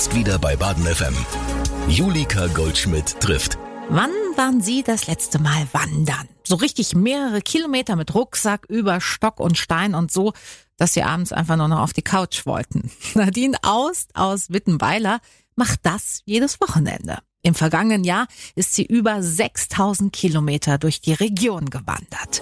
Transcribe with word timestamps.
Jetzt 0.00 0.14
wieder 0.14 0.38
bei 0.38 0.56
Baden 0.56 0.86
FM. 0.86 1.14
Julika 1.86 2.46
Goldschmidt 2.46 3.20
trifft. 3.20 3.58
Wann 3.90 4.08
waren 4.34 4.62
Sie 4.62 4.82
das 4.82 5.06
letzte 5.06 5.38
Mal 5.38 5.68
wandern? 5.72 6.26
So 6.42 6.54
richtig 6.54 6.94
mehrere 6.94 7.42
Kilometer 7.42 7.96
mit 7.96 8.14
Rucksack 8.14 8.64
über 8.70 9.02
Stock 9.02 9.38
und 9.38 9.58
Stein 9.58 9.94
und 9.94 10.10
so, 10.10 10.32
dass 10.78 10.94
Sie 10.94 11.02
abends 11.02 11.34
einfach 11.34 11.56
nur 11.56 11.68
noch 11.68 11.80
auf 11.80 11.92
die 11.92 12.00
Couch 12.00 12.46
wollten. 12.46 12.90
Nadine 13.14 13.58
Aust 13.60 14.16
aus 14.16 14.48
Wittenweiler 14.48 15.20
macht 15.54 15.80
das 15.82 16.22
jedes 16.24 16.62
Wochenende. 16.62 17.18
Im 17.42 17.54
vergangenen 17.54 18.02
Jahr 18.02 18.26
ist 18.54 18.72
sie 18.72 18.86
über 18.86 19.22
6000 19.22 20.14
Kilometer 20.14 20.78
durch 20.78 21.02
die 21.02 21.12
Region 21.12 21.68
gewandert. 21.68 22.40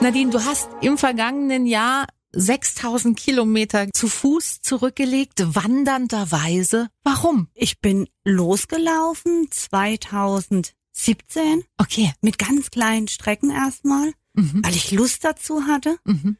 Nadine, 0.00 0.30
du 0.30 0.42
hast 0.42 0.70
im 0.80 0.96
vergangenen 0.96 1.66
Jahr 1.66 2.06
6000 2.38 3.18
Kilometer 3.18 3.88
zu 3.92 4.08
Fuß 4.08 4.62
zurückgelegt, 4.62 5.54
wandernderweise. 5.54 6.88
Warum? 7.02 7.48
Ich 7.54 7.80
bin 7.80 8.08
losgelaufen 8.24 9.48
2017. 9.50 11.64
Okay. 11.78 12.12
Mit 12.20 12.38
ganz 12.38 12.70
kleinen 12.70 13.08
Strecken 13.08 13.50
erstmal, 13.50 14.12
mhm. 14.34 14.62
weil 14.64 14.76
ich 14.76 14.92
Lust 14.92 15.24
dazu 15.24 15.66
hatte, 15.66 15.98
mhm. 16.04 16.36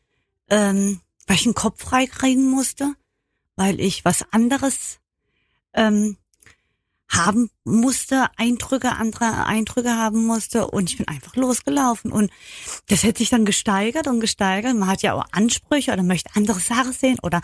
ähm, 0.48 1.00
weil 1.26 1.36
ich 1.36 1.42
den 1.42 1.54
Kopf 1.54 1.82
frei 1.82 2.06
kriegen 2.06 2.48
musste, 2.48 2.94
weil 3.56 3.80
ich 3.80 4.04
was 4.04 4.24
anderes 4.30 5.00
ähm, 5.74 6.16
haben 7.08 7.50
musste, 7.64 8.26
Eindrücke, 8.36 8.92
andere 8.92 9.46
Eindrücke 9.46 9.96
haben 9.96 10.26
musste 10.26 10.66
und 10.66 10.90
ich 10.90 10.98
bin 10.98 11.08
einfach 11.08 11.36
losgelaufen 11.36 12.12
und 12.12 12.30
das 12.88 13.02
hat 13.04 13.18
sich 13.18 13.30
dann 13.30 13.44
gesteigert 13.44 14.06
und 14.06 14.20
gesteigert. 14.20 14.76
Man 14.76 14.88
hat 14.88 15.02
ja 15.02 15.14
auch 15.14 15.24
Ansprüche 15.32 15.92
oder 15.92 16.02
möchte 16.02 16.30
andere 16.34 16.60
Sachen 16.60 16.92
sehen 16.92 17.18
oder 17.22 17.40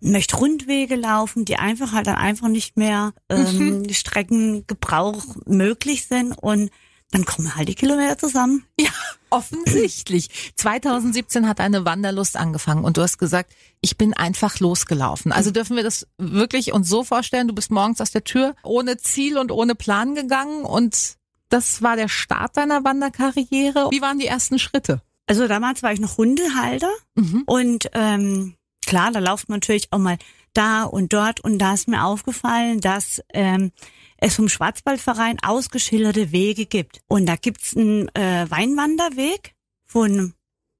möchte 0.00 0.36
Rundwege 0.36 0.94
laufen, 0.94 1.44
die 1.44 1.56
einfach 1.56 1.92
halt 1.92 2.06
dann 2.06 2.16
einfach 2.16 2.48
nicht 2.48 2.76
mehr 2.76 3.12
ähm, 3.28 3.82
mhm. 3.82 3.92
Streckengebrauch 3.92 5.36
möglich 5.46 6.06
sind 6.06 6.32
und 6.32 6.70
dann 7.10 7.24
kommen 7.24 7.54
halt 7.56 7.68
die 7.68 7.74
Kilometer 7.74 8.16
zusammen. 8.18 8.64
Ja, 8.78 8.90
offensichtlich. 9.30 10.28
2017 10.56 11.48
hat 11.48 11.60
eine 11.60 11.84
Wanderlust 11.84 12.36
angefangen 12.36 12.84
und 12.84 12.96
du 12.96 13.02
hast 13.02 13.18
gesagt, 13.18 13.52
ich 13.80 13.96
bin 13.96 14.14
einfach 14.14 14.60
losgelaufen. 14.60 15.32
Also 15.32 15.50
dürfen 15.50 15.76
wir 15.76 15.82
das 15.82 16.06
wirklich 16.18 16.72
uns 16.72 16.88
so 16.88 17.02
vorstellen, 17.02 17.48
du 17.48 17.54
bist 17.54 17.70
morgens 17.70 18.00
aus 18.00 18.12
der 18.12 18.24
Tür 18.24 18.54
ohne 18.62 18.96
Ziel 18.96 19.38
und 19.38 19.50
ohne 19.50 19.74
Plan 19.74 20.14
gegangen 20.14 20.64
und 20.64 21.16
das 21.48 21.82
war 21.82 21.96
der 21.96 22.08
Start 22.08 22.56
deiner 22.56 22.84
Wanderkarriere. 22.84 23.88
Wie 23.90 24.00
waren 24.00 24.20
die 24.20 24.26
ersten 24.26 24.58
Schritte? 24.58 25.02
Also 25.26 25.48
damals 25.48 25.82
war 25.82 25.92
ich 25.92 26.00
noch 26.00 26.16
Hundehalter 26.16 26.90
mhm. 27.16 27.42
und 27.46 27.90
ähm, 27.92 28.54
klar, 28.86 29.10
da 29.10 29.18
lauft 29.18 29.48
man 29.48 29.56
natürlich 29.56 29.92
auch 29.92 29.98
mal 29.98 30.18
da 30.54 30.84
und 30.84 31.12
dort 31.12 31.40
und 31.40 31.58
da 31.58 31.74
ist 31.74 31.88
mir 31.88 32.04
aufgefallen, 32.04 32.80
dass 32.80 33.22
ähm, 33.32 33.72
es 34.18 34.36
vom 34.36 34.48
Schwarzwaldverein 34.48 35.38
ausgeschilderte 35.42 36.32
Wege 36.32 36.66
gibt. 36.66 37.00
Und 37.08 37.26
da 37.26 37.36
gibt's 37.36 37.76
einen 37.76 38.08
äh, 38.14 38.50
Weinwanderweg 38.50 39.54
von 39.86 40.34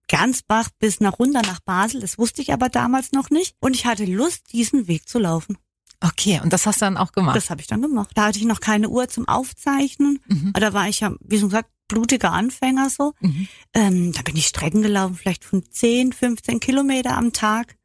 Gernsbach 0.09 0.71
bis 0.79 1.01
nach 1.01 1.19
runter 1.19 1.43
nach 1.43 1.61
Basel. 1.61 2.01
Das 2.01 2.19
wusste 2.19 2.43
ich 2.43 2.53
aber 2.53 2.69
damals 2.69 3.13
noch 3.13 3.31
nicht. 3.31 3.55
Und 3.61 3.75
ich 3.75 3.87
hatte 3.87 4.05
Lust, 4.05 4.53
diesen 4.53 4.89
Weg 4.89 5.09
zu 5.09 5.19
laufen. 5.19 5.57
Okay, 6.01 6.41
und 6.43 6.53
das 6.53 6.67
hast 6.67 6.81
du 6.81 6.87
dann 6.87 6.97
auch 6.97 7.13
gemacht? 7.13 7.37
Das 7.37 7.51
habe 7.51 7.61
ich 7.61 7.67
dann 7.67 7.83
gemacht. 7.83 8.11
Da 8.15 8.27
hatte 8.27 8.39
ich 8.39 8.45
noch 8.45 8.61
keine 8.61 8.89
Uhr 8.89 9.09
zum 9.09 9.29
Aufzeichnen. 9.29 10.19
Mhm. 10.27 10.53
Da 10.55 10.73
war 10.73 10.89
ich 10.89 11.01
ja, 11.01 11.13
wie 11.21 11.39
schon 11.39 11.51
gesagt, 11.51 11.71
blutiger 11.89 12.33
Anfänger 12.33 12.89
so. 12.89 13.13
Mhm. 13.21 13.49
Ähm, 13.75 14.13
da 14.13 14.23
bin 14.23 14.37
ich 14.37 14.47
Strecken 14.47 14.83
gelaufen, 14.83 15.17
vielleicht 15.17 15.45
von 15.45 15.63
10, 15.69 16.13
15 16.13 16.61
Kilometer 16.61 17.17
am 17.17 17.33
Tag 17.33 17.77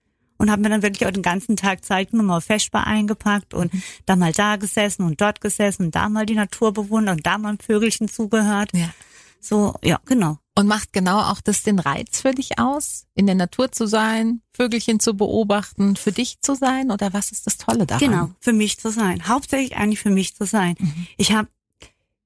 und 0.45 0.51
habe 0.51 0.61
mir 0.61 0.69
dann 0.69 0.83
wirklich 0.83 1.07
auch 1.07 1.11
den 1.11 1.23
ganzen 1.23 1.55
Tag 1.55 1.83
Zeit 1.83 2.11
genommen, 2.11 2.29
auf 2.29 2.43
Feschbar 2.43 2.85
eingepackt 2.85 3.55
und 3.55 3.73
mhm. 3.73 3.81
da 4.05 4.15
mal 4.15 4.31
da 4.31 4.57
gesessen 4.57 5.03
und 5.03 5.19
dort 5.19 5.41
gesessen 5.41 5.85
und 5.85 5.95
da 5.95 6.07
mal 6.07 6.27
die 6.27 6.35
Natur 6.35 6.71
bewundert 6.71 7.17
und 7.17 7.25
da 7.25 7.39
mal 7.39 7.53
ein 7.53 7.57
Vögelchen 7.57 8.07
zugehört. 8.07 8.69
Ja. 8.73 8.91
So, 9.39 9.73
ja, 9.83 9.99
genau. 10.05 10.37
Und 10.53 10.67
macht 10.67 10.93
genau 10.93 11.19
auch 11.19 11.41
das 11.41 11.63
den 11.63 11.79
Reiz 11.79 12.21
für 12.21 12.31
dich 12.31 12.59
aus, 12.59 13.07
in 13.15 13.25
der 13.25 13.33
Natur 13.33 13.71
zu 13.71 13.87
sein, 13.87 14.41
Vögelchen 14.53 14.99
zu 14.99 15.15
beobachten, 15.15 15.95
für 15.95 16.11
dich 16.11 16.41
zu 16.41 16.53
sein 16.53 16.91
oder 16.91 17.11
was 17.11 17.31
ist 17.31 17.47
das 17.47 17.57
Tolle 17.57 17.87
daran? 17.87 18.07
Genau, 18.07 18.29
für 18.39 18.53
mich 18.53 18.79
zu 18.79 18.91
sein. 18.91 19.27
Hauptsächlich 19.27 19.75
eigentlich 19.77 19.99
für 19.99 20.11
mich 20.11 20.35
zu 20.35 20.45
sein. 20.45 20.75
Mhm. 20.77 21.07
Ich 21.17 21.31
habe 21.31 21.47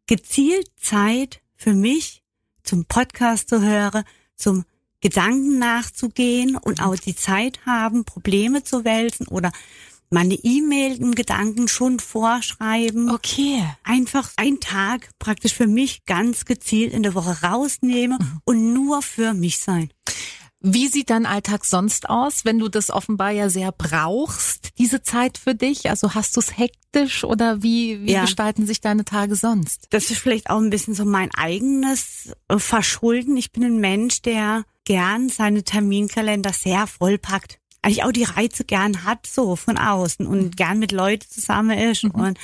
gezielt 0.07 0.69
Zeit 0.77 1.41
für 1.55 1.73
mich 1.73 2.21
zum 2.63 2.83
Podcast 2.83 3.47
zu 3.49 3.61
hören, 3.61 4.03
zum 4.35 4.65
Gedanken 5.01 5.59
nachzugehen 5.59 6.55
und 6.55 6.81
auch 6.81 6.95
die 6.95 7.15
Zeit 7.15 7.59
haben, 7.65 8.05
Probleme 8.05 8.63
zu 8.63 8.83
wälzen 8.83 9.27
oder 9.27 9.51
meine 10.09 10.33
E-Mail 10.33 10.99
im 10.99 11.13
Gedanken 11.13 11.67
schon 11.67 11.99
vorschreiben. 11.99 13.11
Okay. 13.11 13.63
Einfach 13.83 14.31
einen 14.37 14.59
Tag 14.59 15.09
praktisch 15.19 15.53
für 15.53 15.67
mich 15.67 16.05
ganz 16.05 16.45
gezielt 16.45 16.93
in 16.93 17.03
der 17.03 17.13
Woche 17.13 17.43
rausnehmen 17.43 18.17
mhm. 18.19 18.41
und 18.43 18.73
nur 18.73 19.01
für 19.01 19.33
mich 19.33 19.59
sein. 19.59 19.91
Wie 20.61 20.89
sieht 20.89 21.09
dein 21.09 21.25
Alltag 21.25 21.63
sonst 21.63 22.09
aus, 22.09 22.43
wenn 22.43 22.59
du 22.59 22.67
das 22.67 22.89
offenbar 22.89 23.31
ja 23.31 23.49
sehr 23.49 23.71
brauchst, 23.71 24.77
diese 24.77 25.01
Zeit 25.01 25.37
für 25.37 25.55
dich? 25.55 25.89
Also 25.89 26.15
hast 26.15 26.35
du 26.35 26.41
es 26.41 26.57
hektisch 26.57 27.23
oder 27.23 27.63
wie, 27.63 28.01
wie 28.01 28.11
ja. 28.11 28.21
gestalten 28.21 28.67
sich 28.67 28.81
deine 28.81 29.05
Tage 29.05 29.35
sonst? 29.35 29.87
Das 29.91 30.11
ist 30.11 30.19
vielleicht 30.19 30.49
auch 30.49 30.57
ein 30.57 30.69
bisschen 30.69 30.95
so 30.95 31.05
mein 31.05 31.29
eigenes 31.33 32.33
äh, 32.49 32.59
Verschulden. 32.59 33.37
Ich 33.37 33.53
bin 33.53 33.63
ein 33.63 33.77
Mensch, 33.77 34.21
der 34.21 34.65
gern 34.89 35.29
seine 35.29 35.61
Terminkalender 35.61 36.51
sehr 36.51 36.87
vollpackt. 36.87 37.59
Eigentlich 37.83 38.03
auch 38.03 38.11
die 38.11 38.23
Reize 38.23 38.65
gern 38.65 39.05
hat, 39.05 39.27
so 39.27 39.55
von 39.55 39.77
außen 39.77 40.25
und 40.25 40.45
mhm. 40.45 40.51
gern 40.51 40.79
mit 40.79 40.91
Leuten 40.91 41.29
zusammen 41.29 41.77
ist. 41.77 42.03
Mhm. 42.03 42.11
Und 42.11 42.39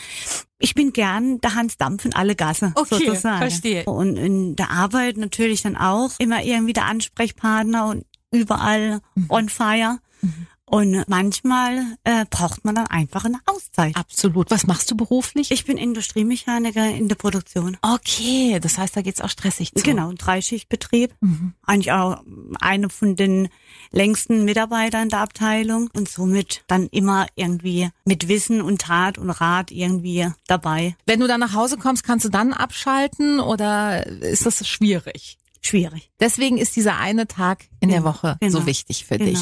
ich 0.59 0.75
bin 0.75 0.93
gern 0.93 1.41
der 1.41 1.55
Hans 1.55 1.77
Dampf 1.77 2.05
in 2.05 2.13
alle 2.13 2.35
Gasse, 2.35 2.71
okay, 2.75 3.03
sozusagen. 3.07 3.39
verstehe. 3.39 3.83
Und 3.85 4.15
in 4.15 4.55
der 4.55 4.69
Arbeit 4.69 5.17
natürlich 5.17 5.63
dann 5.63 5.75
auch 5.75 6.11
immer 6.19 6.43
irgendwie 6.43 6.73
der 6.73 6.85
Ansprechpartner 6.85 7.87
und 7.87 8.05
überall 8.31 8.99
mhm. 9.15 9.25
on 9.29 9.49
fire. 9.49 9.97
Mhm. 10.21 10.45
Und 10.67 11.07
manchmal 11.07 11.97
äh, 12.03 12.25
braucht 12.29 12.65
man 12.65 12.73
dann 12.73 12.87
einfach 12.87 13.25
eine 13.25 13.39
Auszeit. 13.45 13.95
Absolut. 13.95 14.49
Was 14.49 14.65
machst 14.65 14.89
du 14.89 14.97
beruflich? 14.97 15.51
Ich 15.51 15.65
bin 15.65 15.77
Industriemechaniker 15.77 16.89
in 16.89 17.07
der 17.07 17.15
Produktion. 17.15 17.77
Okay, 17.81 18.59
das 18.59 18.79
heißt, 18.79 18.97
da 18.97 19.01
geht's 19.01 19.21
auch 19.21 19.29
stressig 19.29 19.73
zu. 19.73 19.83
Genau, 19.83 20.09
ein 20.09 20.15
Dreischichtbetrieb. 20.15 21.13
Mhm. 21.21 21.53
Eigentlich 21.63 21.91
auch 21.91 22.23
eine 22.59 22.89
von 22.89 23.15
den 23.15 23.49
längsten 23.91 24.43
Mitarbeitern 24.43 25.09
der 25.09 25.19
Abteilung 25.19 25.89
und 25.93 26.09
somit 26.09 26.63
dann 26.67 26.87
immer 26.87 27.27
irgendwie 27.35 27.89
mit 28.03 28.27
Wissen 28.27 28.61
und 28.61 28.81
Tat 28.81 29.19
und 29.19 29.29
Rat 29.29 29.71
irgendwie 29.71 30.27
dabei. 30.47 30.95
Wenn 31.05 31.19
du 31.19 31.27
dann 31.27 31.41
nach 31.41 31.53
Hause 31.53 31.77
kommst, 31.77 32.03
kannst 32.03 32.25
du 32.25 32.29
dann 32.29 32.53
abschalten 32.53 33.39
oder 33.39 34.07
ist 34.07 34.45
das 34.47 34.67
schwierig? 34.67 35.37
Schwierig. 35.65 36.11
Deswegen 36.19 36.57
ist 36.57 36.75
dieser 36.75 36.97
eine 36.97 37.27
Tag 37.27 37.65
in 37.79 37.89
der 37.89 38.03
Woche 38.03 38.37
genau, 38.39 38.59
so 38.59 38.65
wichtig 38.65 39.05
für 39.05 39.17
genau. 39.17 39.31
dich. 39.31 39.39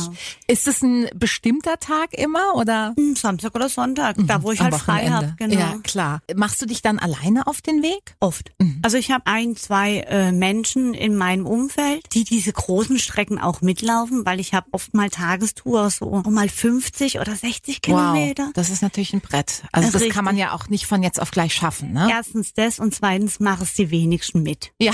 Ist 0.48 0.68
es 0.68 0.82
ein 0.82 1.08
bestimmter 1.16 1.80
Tag 1.80 2.14
immer 2.14 2.56
oder? 2.56 2.94
Hm, 2.98 3.16
Samstag 3.16 3.56
oder 3.56 3.70
Sonntag, 3.70 4.18
mhm, 4.18 4.28
da 4.28 4.44
wo 4.44 4.52
ich 4.52 4.60
halt 4.60 4.76
frei 4.76 5.10
habe. 5.10 5.36
Genau. 5.38 5.60
Ja, 5.60 5.76
klar. 5.84 6.22
Machst 6.36 6.62
du 6.62 6.66
dich 6.66 6.82
dann 6.82 7.00
alleine 7.00 7.48
auf 7.48 7.62
den 7.62 7.82
Weg? 7.82 8.16
Oft. 8.20 8.52
Mhm. 8.60 8.80
Also 8.82 8.98
ich 8.98 9.12
habe 9.12 9.28
ein, 9.28 9.56
zwei 9.56 10.00
äh, 10.00 10.32
Menschen 10.32 10.94
in 10.94 11.16
meinem 11.16 11.46
Umfeld, 11.46 12.06
die 12.14 12.24
diese 12.24 12.52
großen 12.52 13.00
Strecken 13.00 13.40
auch 13.40 13.62
mitlaufen, 13.62 14.26
weil 14.26 14.40
ich 14.40 14.54
habe 14.54 14.68
oft 14.72 14.94
mal 14.94 15.10
Tagestour, 15.10 15.90
so 15.90 16.24
mal 16.28 16.50
50 16.50 17.20
oder 17.20 17.36
60 17.36 17.82
Kilometer. 17.82 18.46
Wow, 18.48 18.54
das 18.54 18.70
ist 18.70 18.82
natürlich 18.82 19.14
ein 19.14 19.22
Brett. 19.22 19.64
Also 19.72 19.92
das, 19.92 20.02
das 20.02 20.12
kann 20.12 20.26
man 20.26 20.38
ja 20.38 20.54
auch 20.54 20.68
nicht 20.70 20.86
von 20.86 21.04
jetzt 21.04 21.22
auf 21.22 21.32
gleich 21.32 21.54
schaffen. 21.54 21.94
Ne? 21.94 22.08
Erstens 22.10 22.54
das 22.54 22.80
und 22.80 22.94
zweitens 22.94 23.40
mache 23.40 23.64
es 23.64 23.74
die 23.74 23.90
wenigsten 23.92 24.44
mit. 24.44 24.72
Ja. 24.80 24.94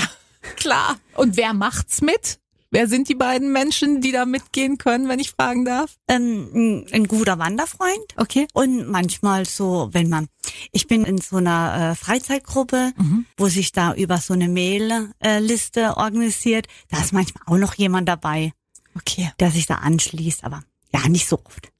Klar. 0.56 0.98
Und 1.14 1.36
wer 1.36 1.52
macht's 1.52 2.00
mit? 2.00 2.40
Wer 2.72 2.86
sind 2.86 3.08
die 3.08 3.16
beiden 3.16 3.50
Menschen, 3.50 4.00
die 4.00 4.12
da 4.12 4.24
mitgehen 4.24 4.78
können, 4.78 5.08
wenn 5.08 5.18
ich 5.18 5.32
fragen 5.32 5.64
darf? 5.64 5.96
Ähm, 6.06 6.86
ein 6.92 7.08
guter 7.08 7.38
Wanderfreund. 7.40 8.14
Okay. 8.16 8.46
Und 8.52 8.88
manchmal 8.88 9.44
so, 9.44 9.88
wenn 9.92 10.08
man, 10.08 10.28
ich 10.70 10.86
bin 10.86 11.04
in 11.04 11.18
so 11.18 11.36
einer 11.36 11.90
äh, 11.90 11.94
Freizeitgruppe, 11.96 12.92
mhm. 12.96 13.26
wo 13.36 13.48
sich 13.48 13.72
da 13.72 13.94
über 13.94 14.18
so 14.18 14.34
eine 14.34 14.48
Mail-Liste 14.48 15.80
äh, 15.80 15.88
organisiert. 15.88 16.68
Da 16.90 17.00
ist 17.00 17.12
manchmal 17.12 17.42
auch 17.46 17.58
noch 17.58 17.74
jemand 17.74 18.08
dabei. 18.08 18.52
Okay. 18.96 19.32
Der 19.40 19.50
sich 19.50 19.66
da 19.66 19.76
anschließt, 19.76 20.44
aber 20.44 20.62
ja, 20.94 21.08
nicht 21.08 21.28
so 21.28 21.40
oft. 21.44 21.72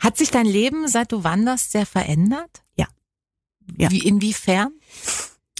Hat 0.00 0.16
sich 0.16 0.32
dein 0.32 0.46
Leben, 0.46 0.88
seit 0.88 1.12
du 1.12 1.22
wanderst, 1.22 1.70
sehr 1.70 1.86
verändert? 1.86 2.64
Ja. 2.74 2.88
ja. 3.78 3.90
Wie, 3.92 4.00
inwiefern? 4.00 4.72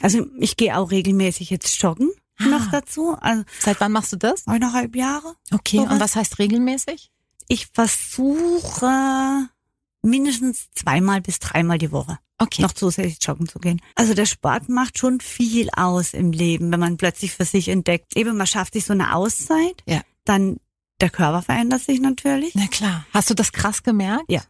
Also 0.01 0.27
ich 0.39 0.57
gehe 0.57 0.77
auch 0.77 0.91
regelmäßig 0.91 1.51
jetzt 1.51 1.81
joggen 1.81 2.11
ah. 2.47 2.49
noch 2.49 2.71
dazu. 2.71 3.17
Also 3.21 3.45
Seit 3.59 3.81
wann 3.81 3.93
machst 3.93 4.13
du 4.13 4.17
das? 4.17 4.47
Eineinhalb 4.47 4.97
Jahre. 4.97 5.35
Okay, 5.53 5.79
sowas. 5.79 5.93
und 5.93 6.01
was 6.01 6.17
heißt 6.17 6.39
regelmäßig? 6.39 7.11
Ich 7.49 7.69
versuche 7.73 9.49
mindestens 10.03 10.71
zweimal 10.75 11.21
bis 11.21 11.39
dreimal 11.39 11.79
die 11.79 11.93
Woche 11.93 12.19
okay. 12.43 12.63
noch 12.63 12.73
zusätzlich 12.73 13.19
joggen 13.21 13.49
zu 13.49 13.59
gehen. 13.59 13.81
Also 13.95 14.15
der 14.15 14.27
Sport 14.27 14.69
macht 14.69 14.99
schon 14.99 15.21
viel 15.21 15.69
aus 15.77 16.15
im 16.15 16.33
Leben, 16.33 16.71
wenn 16.73 16.81
man 16.81 16.97
plötzlich 16.97 17.33
für 17.33 17.45
sich 17.45 17.69
entdeckt. 17.69 18.17
Eben, 18.17 18.37
man 18.37 18.47
schafft 18.47 18.75
sich 18.75 18.85
so 18.85 18.93
eine 18.93 19.15
Auszeit, 19.15 19.83
ja. 19.87 20.03
dann 20.25 20.59
der 21.01 21.11
Körper 21.11 21.43
verändert 21.43 21.83
sich 21.83 22.01
natürlich. 22.01 22.55
Na 22.55 22.67
klar. 22.67 23.07
Hast 23.13 23.31
du 23.31 23.35
das 23.35 23.53
krass 23.53 23.83
gemerkt? 23.83 24.25
Ja. 24.29 24.43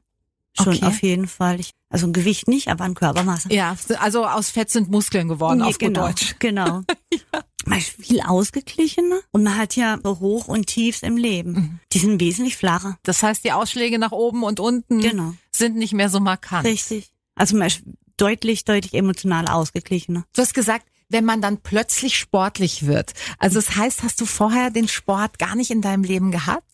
Schon 0.55 0.75
Okay. 0.75 0.85
auf 0.85 1.03
jeden 1.03 1.27
Fall. 1.29 1.61
Ich, 1.61 1.71
also 1.89 2.07
ein 2.07 2.13
Gewicht 2.13 2.47
nicht, 2.49 2.69
aber 2.69 2.85
an 2.85 2.95
Körpermasse. 2.95 3.53
Ja, 3.53 3.77
also 3.99 4.27
aus 4.27 4.51
Fett 4.51 4.71
sind 4.71 4.91
Muskeln 4.91 5.29
geworden, 5.29 5.59
Nee, 5.61 5.65
auf 5.65 5.79
gut 5.79 5.89
genau, 5.89 6.07
Deutsch. 6.09 6.37
Genau. 6.39 6.83
Man 7.65 7.79
ist 7.79 7.91
viel 7.91 8.21
ausgeglichener 8.21 9.21
und 9.31 9.45
man 9.45 9.57
hat 9.57 9.77
ja 9.77 9.97
Hoch 10.05 10.49
und 10.49 10.67
Tiefs 10.67 11.03
im 11.05 11.17
Leben. 11.17 11.53
Mhm. 11.53 11.81
Die 11.93 12.01
sind 12.01 12.21
wesentlich 12.21 12.57
flacher. 12.57 12.99
Das 13.05 13.23
heißt, 13.23 13.45
die 13.45 13.53
Ausschläge 13.53 14.01
nach 14.01 14.11
oben 14.11 14.43
und 14.43 14.59
unten 14.59 14.99
Genau. 15.01 15.35
sind 15.53 15.77
nicht 15.77 15.93
mehr 15.93 16.09
so 16.09 16.19
markant. 16.19 16.67
Richtig. 16.67 17.13
Also 17.37 17.57
man 17.57 17.69
ist 17.69 17.83
deutlich, 18.17 18.65
deutlich 18.65 18.95
emotional 18.95 19.47
ausgeglichener. 19.47 20.25
Du 20.35 20.43
hast 20.43 20.55
gesagt, 20.55 20.87
wenn 21.09 21.25
man 21.25 21.41
dann 21.41 21.59
plötzlich 21.59 22.19
sportlich 22.19 22.85
wird. 22.87 23.13
Also 23.39 23.61
das 23.61 23.77
heißt, 23.77 24.03
hast 24.03 24.21
du 24.21 24.27
vorher 24.27 24.71
den 24.71 24.89
Sport 24.89 25.39
gar 25.39 25.55
nicht 25.55 25.71
in 25.71 25.83
deinem 25.83 26.03
Leben 26.03 26.33
gehabt? 26.33 26.67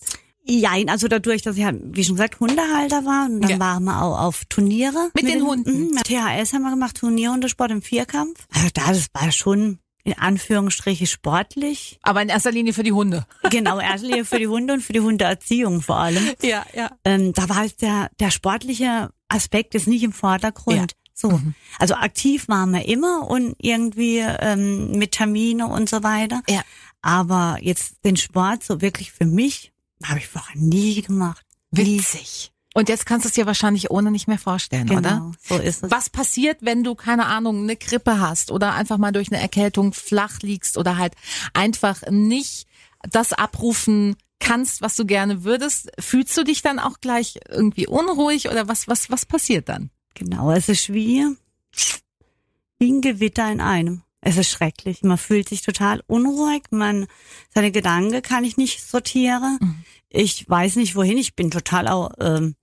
Jein, 0.49 0.89
also 0.89 1.09
dadurch, 1.09 1.43
dass 1.43 1.57
ich, 1.57 1.63
ja, 1.63 1.73
wie 1.75 2.05
schon 2.05 2.17
gesagt, 2.17 2.41
Hundehalter 2.41 3.05
war 3.05 3.27
und 3.27 3.41
dann 3.43 3.51
Ja. 3.51 3.59
waren 3.59 3.85
wir 3.85 4.03
auch 4.03 4.19
auf 4.19 4.45
Turniere. 4.49 5.11
Mit 5.15 5.29
den 5.29 5.43
Hunden? 5.45 5.89
Mhm, 5.89 5.91
mit 5.91 6.05
THS 6.05 6.53
haben 6.55 6.63
wir 6.63 6.71
gemacht, 6.71 6.97
Turnierhundesport 6.97 7.71
im 7.71 7.83
Vierkampf. 7.83 8.47
Also 8.55 8.69
da, 8.73 8.87
das 8.89 9.07
war 9.13 9.31
schon 9.31 9.79
in 10.05 10.17
Anführungsstriche 10.17 11.07
sportlich. 11.07 11.99
Aber 12.03 12.23
in 12.23 12.31
erster 12.31 12.51
Linie 12.51 12.73
für 12.73 12.83
die 12.83 12.93
Hunde. 12.93 13.27
Genau, 13.51 13.79
erst 13.79 14.05
Linie 14.05 14.25
für 14.25 14.39
die 14.39 14.47
Hunde 14.49 14.73
und 14.75 14.81
für 14.83 14.93
die 14.95 15.01
Hundeerziehung 15.01 15.83
vor 15.83 15.97
allem. 15.97 16.27
Ja, 16.43 16.65
ja. 16.75 16.91
Ähm, 17.05 17.33
da 17.35 17.49
war 17.51 17.57
halt 17.57 17.83
der, 17.83 18.11
der 18.19 18.31
sportliche 18.31 19.11
Aspekt 19.29 19.75
ist 19.75 19.87
nicht 19.87 20.03
im 20.03 20.13
Vordergrund. 20.13 20.77
Ja. 20.79 20.87
So. 21.13 21.41
Also 21.79 21.95
aktiv 21.95 22.49
waren 22.49 22.71
wir 22.71 22.87
immer 22.87 23.29
und 23.29 23.55
irgendwie 23.59 24.19
ähm, 24.19 24.93
mit 24.93 25.13
Termine 25.13 25.67
und 25.67 25.91
so 25.91 26.03
weiter. 26.03 26.43
Ja. 26.49 26.63
Aber 27.03 27.59
jetzt 27.61 27.97
den 28.05 28.17
Sport 28.17 28.63
so 28.65 28.81
wirklich 28.81 29.13
für 29.13 29.27
mich 29.27 29.73
habe 30.05 30.19
ich 30.19 30.29
vorher 30.29 30.57
nie 30.57 31.03
gemacht. 31.03 31.45
Witzig. 31.71 32.53
Und 32.75 32.89
jetzt 32.89 33.07
kannst 33.07 33.25
du 33.25 33.29
es 33.29 33.35
dir 33.35 33.47
wahrscheinlich 33.47 33.91
ohne 33.91 34.11
nicht 34.11 34.29
mehr 34.29 34.39
vorstellen, 34.39 34.87
Genau, 34.87 34.99
oder? 34.99 35.33
so 35.43 35.57
ist 35.57 35.83
es. 35.83 35.91
Was 35.91 36.11
passiert, 36.11 36.59
wenn 36.61 36.85
du, 36.85 36.95
keine 36.95 37.27
Ahnung, 37.27 37.63
eine 37.63 37.77
Grippe 37.77 38.21
hast 38.21 38.53
oder 38.53 38.75
einfach 38.75 38.99
mal 38.99 39.11
durch 39.11 39.33
eine 39.33 39.41
Erkältung 39.41 39.93
flach 39.93 40.39
liegst 40.43 40.77
oder 40.77 40.97
halt 40.97 41.15
einfach 41.55 42.03
nicht 42.11 42.67
das 43.11 43.33
abrufen 43.33 44.17
kannst, 44.39 44.81
was 44.83 44.95
du 44.97 45.07
gerne 45.07 45.43
würdest? 45.45 45.91
Fühlst 45.99 46.37
du 46.37 46.45
dich 46.45 46.63
dann 46.63 46.79
auch 46.79 47.01
gleich 47.01 47.41
irgendwie 47.49 47.87
unruhig 47.89 48.49
oder 48.49 48.69
was, 48.69 48.87
was, 48.87 49.11
was 49.11 49.27
passiert 49.27 49.69
dann? 49.69 49.91
Genau, 50.15 50.53
es 50.53 50.69
ist 50.69 50.93
wie, 50.93 51.27
wie 52.79 52.93
ein 52.93 53.01
Gewitter 53.01 53.51
in 53.51 53.61
einem. 53.61 54.03
Es 54.21 54.37
ist 54.37 54.51
schrecklich. 54.51 55.03
Man 55.03 55.19
fühlt 55.19 55.49
sich 55.49 55.63
total 55.63 56.03
unruhig. 56.07 56.65
Man, 56.71 57.07
seine 57.55 57.71
Gedanken 57.71 58.21
kann 58.23 58.45
ich 58.45 58.57
nicht 58.57 58.83
sortieren. 58.85 59.59
Mhm. 59.61 59.85
Ich 60.11 60.49
weiß 60.49 60.77
nicht 60.77 60.97
wohin. 60.97 61.19
Ich 61.19 61.37
bin 61.37 61.51
total 61.51 61.87
auch, 61.89 62.11
ähm, 62.19 62.57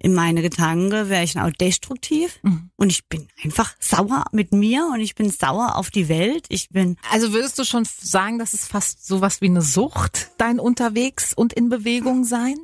in 0.00 0.14
meine 0.14 0.42
Gedanken 0.42 1.08
wäre 1.08 1.24
ich 1.24 1.38
auch 1.38 1.50
destruktiv. 1.50 2.38
Mhm. 2.42 2.70
Und 2.76 2.90
ich 2.90 3.06
bin 3.06 3.28
einfach 3.42 3.74
sauer 3.80 4.24
mit 4.32 4.52
mir 4.52 4.88
und 4.92 5.00
ich 5.00 5.14
bin 5.14 5.30
sauer 5.30 5.76
auf 5.76 5.90
die 5.90 6.08
Welt. 6.08 6.46
Ich 6.48 6.68
bin, 6.68 6.96
Also 7.10 7.32
würdest 7.32 7.58
du 7.58 7.64
schon 7.64 7.84
sagen, 7.84 8.38
dass 8.38 8.52
es 8.52 8.66
fast 8.66 9.06
sowas 9.06 9.40
wie 9.40 9.46
eine 9.46 9.62
Sucht, 9.62 10.30
dein 10.38 10.60
unterwegs 10.60 11.32
und 11.34 11.52
in 11.52 11.68
Bewegung 11.68 12.24
sein? 12.24 12.56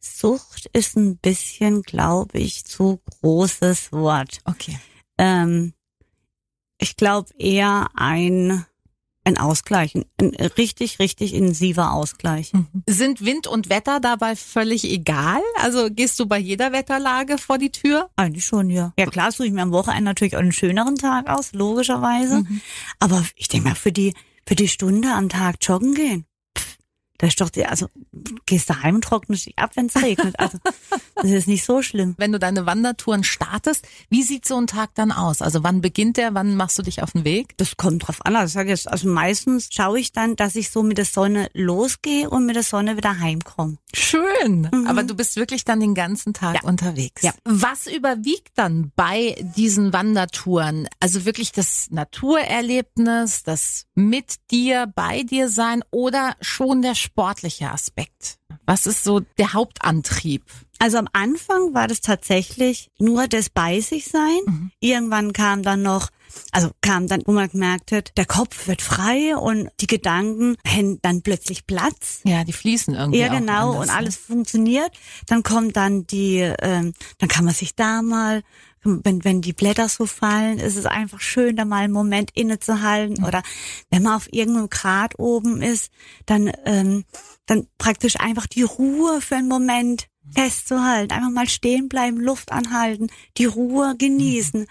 Sucht 0.00 0.66
ist 0.72 0.96
ein 0.96 1.18
bisschen, 1.18 1.82
glaube 1.82 2.38
ich, 2.38 2.64
zu 2.64 3.00
großes 3.20 3.92
Wort. 3.92 4.38
Okay. 4.44 4.78
Ähm, 5.18 5.72
ich 6.78 6.96
glaube 6.96 7.30
eher 7.38 7.88
ein, 7.94 8.64
ein 9.24 9.38
Ausgleich, 9.38 9.94
ein, 9.94 10.04
ein 10.20 10.34
richtig, 10.58 10.98
richtig 10.98 11.34
intensiver 11.34 11.92
Ausgleich. 11.92 12.52
Sind 12.86 13.24
Wind 13.24 13.46
und 13.46 13.70
Wetter 13.70 13.98
dabei 14.00 14.36
völlig 14.36 14.84
egal? 14.84 15.40
Also 15.62 15.88
gehst 15.90 16.20
du 16.20 16.26
bei 16.26 16.38
jeder 16.38 16.72
Wetterlage 16.72 17.38
vor 17.38 17.58
die 17.58 17.70
Tür? 17.70 18.10
Eigentlich 18.16 18.44
schon, 18.44 18.70
ja. 18.70 18.92
Ja 18.98 19.06
klar 19.06 19.32
suche 19.32 19.46
ich 19.46 19.52
mir 19.52 19.62
am 19.62 19.72
Wochenende 19.72 20.04
natürlich 20.04 20.36
auch 20.36 20.40
einen 20.40 20.52
schöneren 20.52 20.96
Tag 20.96 21.28
aus, 21.28 21.52
logischerweise. 21.52 22.44
Aber 23.00 23.24
ich 23.36 23.48
denke 23.48 23.68
mal, 23.68 23.74
für 23.74 23.92
die, 23.92 24.14
für 24.46 24.54
die 24.54 24.68
Stunde 24.68 25.08
am 25.12 25.28
Tag 25.28 25.56
joggen 25.62 25.94
gehen, 25.94 26.26
das 27.18 27.30
ist 27.30 27.40
doch 27.40 27.50
die, 27.50 27.66
also 27.66 27.88
gehst 28.46 28.68
daheim 28.70 28.96
und 28.96 29.04
trocknest 29.04 29.46
dich 29.46 29.58
ab, 29.58 29.70
wenn 29.74 29.86
es 29.86 29.96
regnet. 30.02 30.38
Also 30.38 30.58
das 31.16 31.30
ist 31.30 31.48
nicht 31.48 31.64
so 31.64 31.82
schlimm. 31.82 32.14
Wenn 32.18 32.32
du 32.32 32.38
deine 32.38 32.66
Wandertouren 32.66 33.24
startest, 33.24 33.86
wie 34.10 34.22
sieht 34.22 34.46
so 34.46 34.56
ein 34.56 34.66
Tag 34.66 34.90
dann 34.94 35.12
aus? 35.12 35.42
Also 35.42 35.62
wann 35.62 35.80
beginnt 35.80 36.16
der? 36.16 36.34
Wann 36.34 36.56
machst 36.56 36.78
du 36.78 36.82
dich 36.82 37.02
auf 37.02 37.12
den 37.12 37.24
Weg? 37.24 37.56
Das 37.58 37.76
kommt 37.76 38.06
drauf 38.06 38.24
an. 38.24 38.36
Also, 38.36 38.46
ich 38.50 38.52
sag 38.54 38.68
jetzt, 38.68 38.88
also 38.90 39.08
meistens 39.08 39.68
schaue 39.72 39.98
ich 39.98 40.12
dann, 40.12 40.36
dass 40.36 40.56
ich 40.56 40.70
so 40.70 40.82
mit 40.82 40.98
der 40.98 41.04
Sonne 41.04 41.48
losgehe 41.54 42.28
und 42.28 42.46
mit 42.46 42.56
der 42.56 42.62
Sonne 42.62 42.96
wieder 42.96 43.18
heimkomme. 43.18 43.78
Schön. 43.94 44.68
Aber 44.86 45.02
du 45.02 45.14
bist 45.14 45.36
wirklich 45.36 45.64
dann 45.64 45.80
den 45.80 45.94
ganzen 45.94 46.34
Tag 46.34 46.56
Ja. 46.56 46.60
unterwegs. 46.68 47.22
Ja. 47.22 47.32
Was 47.44 47.86
überwiegt 47.86 48.52
dann 48.56 48.92
bei 48.94 49.36
diesen 49.56 49.92
Wandertouren? 49.92 50.88
Also 51.00 51.24
wirklich 51.24 51.52
das 51.52 51.88
Naturerlebnis, 51.90 53.42
das 53.42 53.86
mit 53.94 54.36
dir, 54.50 54.86
bei 54.94 55.22
dir 55.22 55.48
sein 55.48 55.82
oder 55.90 56.36
schon 56.40 56.82
der 56.82 56.94
sportliche 57.06 57.70
Aspekt? 57.70 58.38
Was 58.66 58.86
ist 58.86 59.04
so 59.04 59.20
der 59.20 59.52
Hauptantrieb? 59.52 60.44
Also 60.78 60.98
am 60.98 61.08
Anfang 61.12 61.72
war 61.72 61.88
das 61.88 62.00
tatsächlich 62.00 62.90
nur 62.98 63.28
das 63.28 63.48
bei 63.48 63.80
sich 63.80 64.06
sein. 64.06 64.72
Irgendwann 64.80 65.32
kam 65.32 65.62
dann 65.62 65.82
noch, 65.82 66.10
also 66.52 66.70
kam 66.80 67.08
dann, 67.08 67.22
wo 67.26 67.32
man 67.32 67.48
gemerkt 67.48 67.92
hat, 67.92 68.12
der 68.16 68.26
Kopf 68.26 68.66
wird 68.66 68.82
frei 68.82 69.36
und 69.36 69.68
die 69.80 69.86
Gedanken 69.86 70.56
hätten 70.64 70.98
dann 71.02 71.22
plötzlich 71.22 71.66
Platz. 71.66 72.20
Ja, 72.24 72.44
die 72.44 72.52
fließen 72.52 72.94
irgendwie. 72.94 73.18
Ja, 73.18 73.28
genau, 73.28 73.70
anders, 73.70 73.80
und 73.80 73.86
ne? 73.86 73.94
alles 73.94 74.16
funktioniert. 74.16 74.90
Dann 75.26 75.42
kommt 75.42 75.76
dann 75.76 76.06
die, 76.06 76.38
ähm, 76.38 76.92
dann 77.18 77.28
kann 77.28 77.44
man 77.44 77.54
sich 77.54 77.74
da 77.74 78.02
mal, 78.02 78.42
wenn, 78.82 79.24
wenn 79.24 79.40
die 79.40 79.52
Blätter 79.52 79.88
so 79.88 80.06
fallen, 80.06 80.58
ist 80.58 80.76
es 80.76 80.86
einfach 80.86 81.20
schön, 81.20 81.56
da 81.56 81.64
mal 81.64 81.84
einen 81.84 81.92
Moment 81.92 82.30
innezuhalten. 82.34 83.24
Oder 83.24 83.42
wenn 83.90 84.02
man 84.02 84.14
auf 84.14 84.32
irgendeinem 84.32 84.70
Grat 84.70 85.18
oben 85.18 85.62
ist, 85.62 85.90
dann, 86.26 86.52
ähm, 86.64 87.04
dann 87.46 87.66
praktisch 87.78 88.16
einfach 88.20 88.46
die 88.46 88.62
Ruhe 88.62 89.20
für 89.20 89.36
einen 89.36 89.48
Moment 89.48 90.08
festzuhalten. 90.30 91.12
Einfach 91.12 91.30
mal 91.30 91.48
stehen 91.48 91.88
bleiben, 91.88 92.20
Luft 92.20 92.52
anhalten, 92.52 93.08
die 93.36 93.46
Ruhe 93.46 93.94
genießen. 93.98 94.66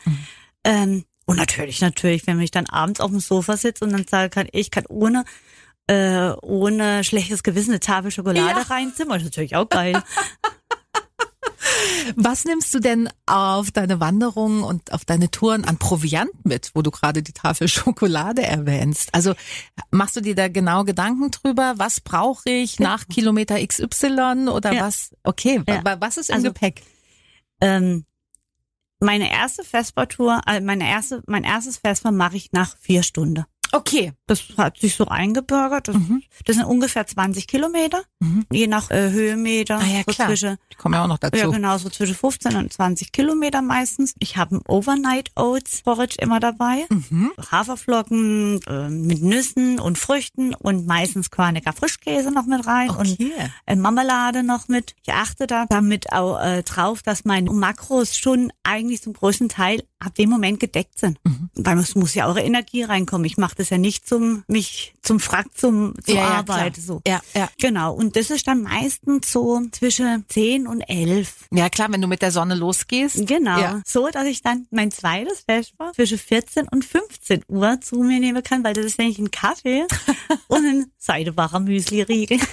Ähm, 0.64 1.06
und 1.26 1.38
natürlich, 1.38 1.82
natürlich, 1.82 2.28
wenn 2.28 2.40
ich 2.40 2.52
dann 2.52 2.68
abends 2.68 3.00
auf 3.00 3.12
dem 3.12 3.20
Sofa 3.20 3.58
sitze 3.58 3.84
und 3.86 3.92
dann 3.94 4.06
sagen 4.08 4.30
kann, 4.30 4.48
ich 4.52 4.72
kann 4.72 4.86
ohne 4.88 5.24
äh, 5.88 6.32
ohne 6.42 7.04
schlechtes 7.04 7.44
Gewissen 7.44 7.70
eine 7.72 7.80
Tafel 7.80 8.10
Schokolade 8.12 8.60
Ja. 8.60 8.64
reinzimmern, 8.64 9.18
ist 9.20 9.26
natürlich 9.26 9.56
auch 9.56 9.70
geil. 9.70 10.02
Was 12.16 12.46
nimmst 12.46 12.74
du 12.74 12.80
denn 12.80 13.10
auf 13.26 13.72
deine 13.72 14.00
Wanderungen 14.00 14.64
und 14.64 14.94
auf 14.94 15.06
deine 15.06 15.32
Touren 15.32 15.66
an 15.66 15.78
Proviant 15.78 16.30
mit, 16.44 16.72
wo 16.76 16.82
du 16.82 16.92
gerade 16.92 17.24
die 17.24 17.34
Tafel 17.34 17.68
Schokolade 17.68 18.44
erwähnst? 18.44 19.14
Also 19.14 19.34
machst 19.92 20.16
du 20.16 20.22
dir 20.22 20.36
da 20.36 20.48
genau 20.48 20.84
Gedanken 20.84 21.32
drüber? 21.32 21.74
Was 21.78 22.02
brauche 22.02 22.50
ich 22.50 22.80
nach 22.80 23.08
Kilometer 23.08 23.56
XY 23.66 24.48
oder 24.50 24.74
Ja. 24.74 24.82
was? 24.88 25.16
Okay, 25.24 25.62
Ja. 25.68 25.84
wa- 25.84 25.98
was 26.00 26.18
ist 26.18 26.30
im 26.30 26.36
Also- 26.36 26.48
Gepäck? 26.50 26.84
ähm, 27.62 28.06
meine 29.00 29.32
erste 29.32 29.64
Vespertour, 29.64 30.42
äh, 30.48 30.62
meine 30.62 30.88
erste, 30.88 31.22
mein 31.28 31.44
erstes 31.44 31.78
Vesper 31.78 32.12
mache 32.12 32.38
ich 32.38 32.52
nach 32.52 32.78
vier 32.80 33.04
Stunden. 33.04 33.46
Okay. 33.72 34.14
Das 34.28 34.42
hat 34.58 34.78
sich 34.80 34.96
so 34.96 35.06
eingebürgert. 35.08 35.88
Das, 35.88 35.96
das 36.46 36.56
sind 36.56 36.66
ungefähr 36.66 37.06
20 37.06 37.48
Kilometer, 37.48 38.02
Mhm. 38.20 38.46
je 38.52 38.68
nach 38.68 38.90
äh, 38.92 39.12
Höhenmeter. 39.12 39.78
Ah 39.78 39.86
ja, 39.86 40.00
so 40.08 40.14
klar. 40.14 40.28
Zwischen, 40.30 40.58
Die 40.72 40.76
kommen 40.76 40.96
ja 40.96 41.04
auch 41.04 41.08
noch 41.08 41.18
dazu. 41.20 41.38
ja, 41.38 41.48
genau, 41.50 41.78
so 41.78 41.90
zwischen 41.90 42.16
15 42.16 42.56
und 42.56 42.72
20 42.74 43.12
Kilometer 43.12 43.62
meistens. 43.62 44.16
Ich 44.20 44.38
habe 44.38 44.56
ein 44.56 44.62
Overnight 44.68 45.32
Oats 45.36 45.82
Porridge 45.84 46.16
immer 46.20 46.40
dabei. 46.40 46.86
Mhm. 46.90 47.32
Haferflocken 47.52 48.62
äh, 48.68 48.90
mit 48.90 49.22
Nüssen 49.22 49.80
und 49.80 49.98
Früchten 49.98 50.54
und 50.56 50.86
meistens 50.88 51.30
Quanecker 51.32 51.74
Frischkäse 51.74 52.32
noch 52.32 52.46
mit 52.46 52.66
rein 52.66 52.90
und 52.90 53.12
Okay. 53.12 53.32
äh, 53.66 53.76
Marmelade 53.76 54.44
noch 54.44 54.68
mit. 54.68 54.96
Ich 55.06 55.14
achte 55.14 55.48
da 55.48 55.66
damit 55.70 56.12
auch 56.12 56.40
äh, 56.42 56.64
drauf, 56.64 57.02
dass 57.04 57.26
meine 57.26 57.52
Makros 57.52 58.18
schon 58.18 58.52
eigentlich 58.64 59.02
zum 59.04 59.14
größten 59.14 59.50
Teil 59.50 59.84
ab 60.00 60.16
dem 60.16 60.30
Moment 60.30 60.60
gedeckt 60.60 61.00
sind. 61.00 61.20
Mhm. 61.24 61.50
Weil 61.56 61.78
es 61.80 61.96
muss 61.96 62.14
ja 62.14 62.28
eure 62.28 62.42
Energie 62.42 62.84
reinkommen. 62.84 63.26
Ich 63.26 63.38
mache 63.38 63.56
das 63.56 63.70
ja 63.70 63.78
nicht 63.78 64.08
zum 64.08 64.44
mich 64.48 64.94
zum 65.02 65.20
Frack 65.20 65.48
zum 65.56 65.94
zur 66.04 66.16
Ja, 66.16 66.22
ja, 66.22 66.30
Arbeit 66.38 66.74
klar. 66.74 66.86
so. 66.86 67.02
Ja, 67.08 67.22
ja. 67.34 67.50
Genau. 67.60 67.94
Und 67.94 68.16
das 68.16 68.30
ist 68.30 68.48
dann 68.48 68.64
meistens 68.64 69.32
so 69.32 69.62
zwischen 69.72 70.26
10 70.28 70.68
und 70.68 70.82
11. 70.82 71.48
Ja, 71.52 71.70
klar, 71.70 71.92
wenn 71.92 72.02
du 72.02 72.08
mit 72.08 72.22
der 72.22 72.32
Sonne 72.32 72.56
losgehst. 72.56 73.26
Genau. 73.28 73.60
Ja. 73.60 73.82
So, 73.86 74.10
dass 74.10 74.26
ich 74.26 74.42
dann 74.42 74.68
mein 74.72 74.92
zweites 74.92 75.42
Vesper 75.42 75.92
zwischen 75.96 76.18
14 76.18 76.68
und 76.68 76.84
15 76.84 77.44
Uhr 77.48 77.80
zu 77.82 77.98
mir 77.98 78.20
nehmen 78.20 78.44
kann, 78.44 78.64
weil 78.64 78.74
das 78.74 78.86
ist 78.86 79.00
nämlich 79.00 79.20
ein 79.20 79.32
Kaffee 79.32 79.86
und 80.48 80.66
ein 80.66 80.86
Seidebacher 80.98 81.60
Müsli-Riegel. 81.60 82.40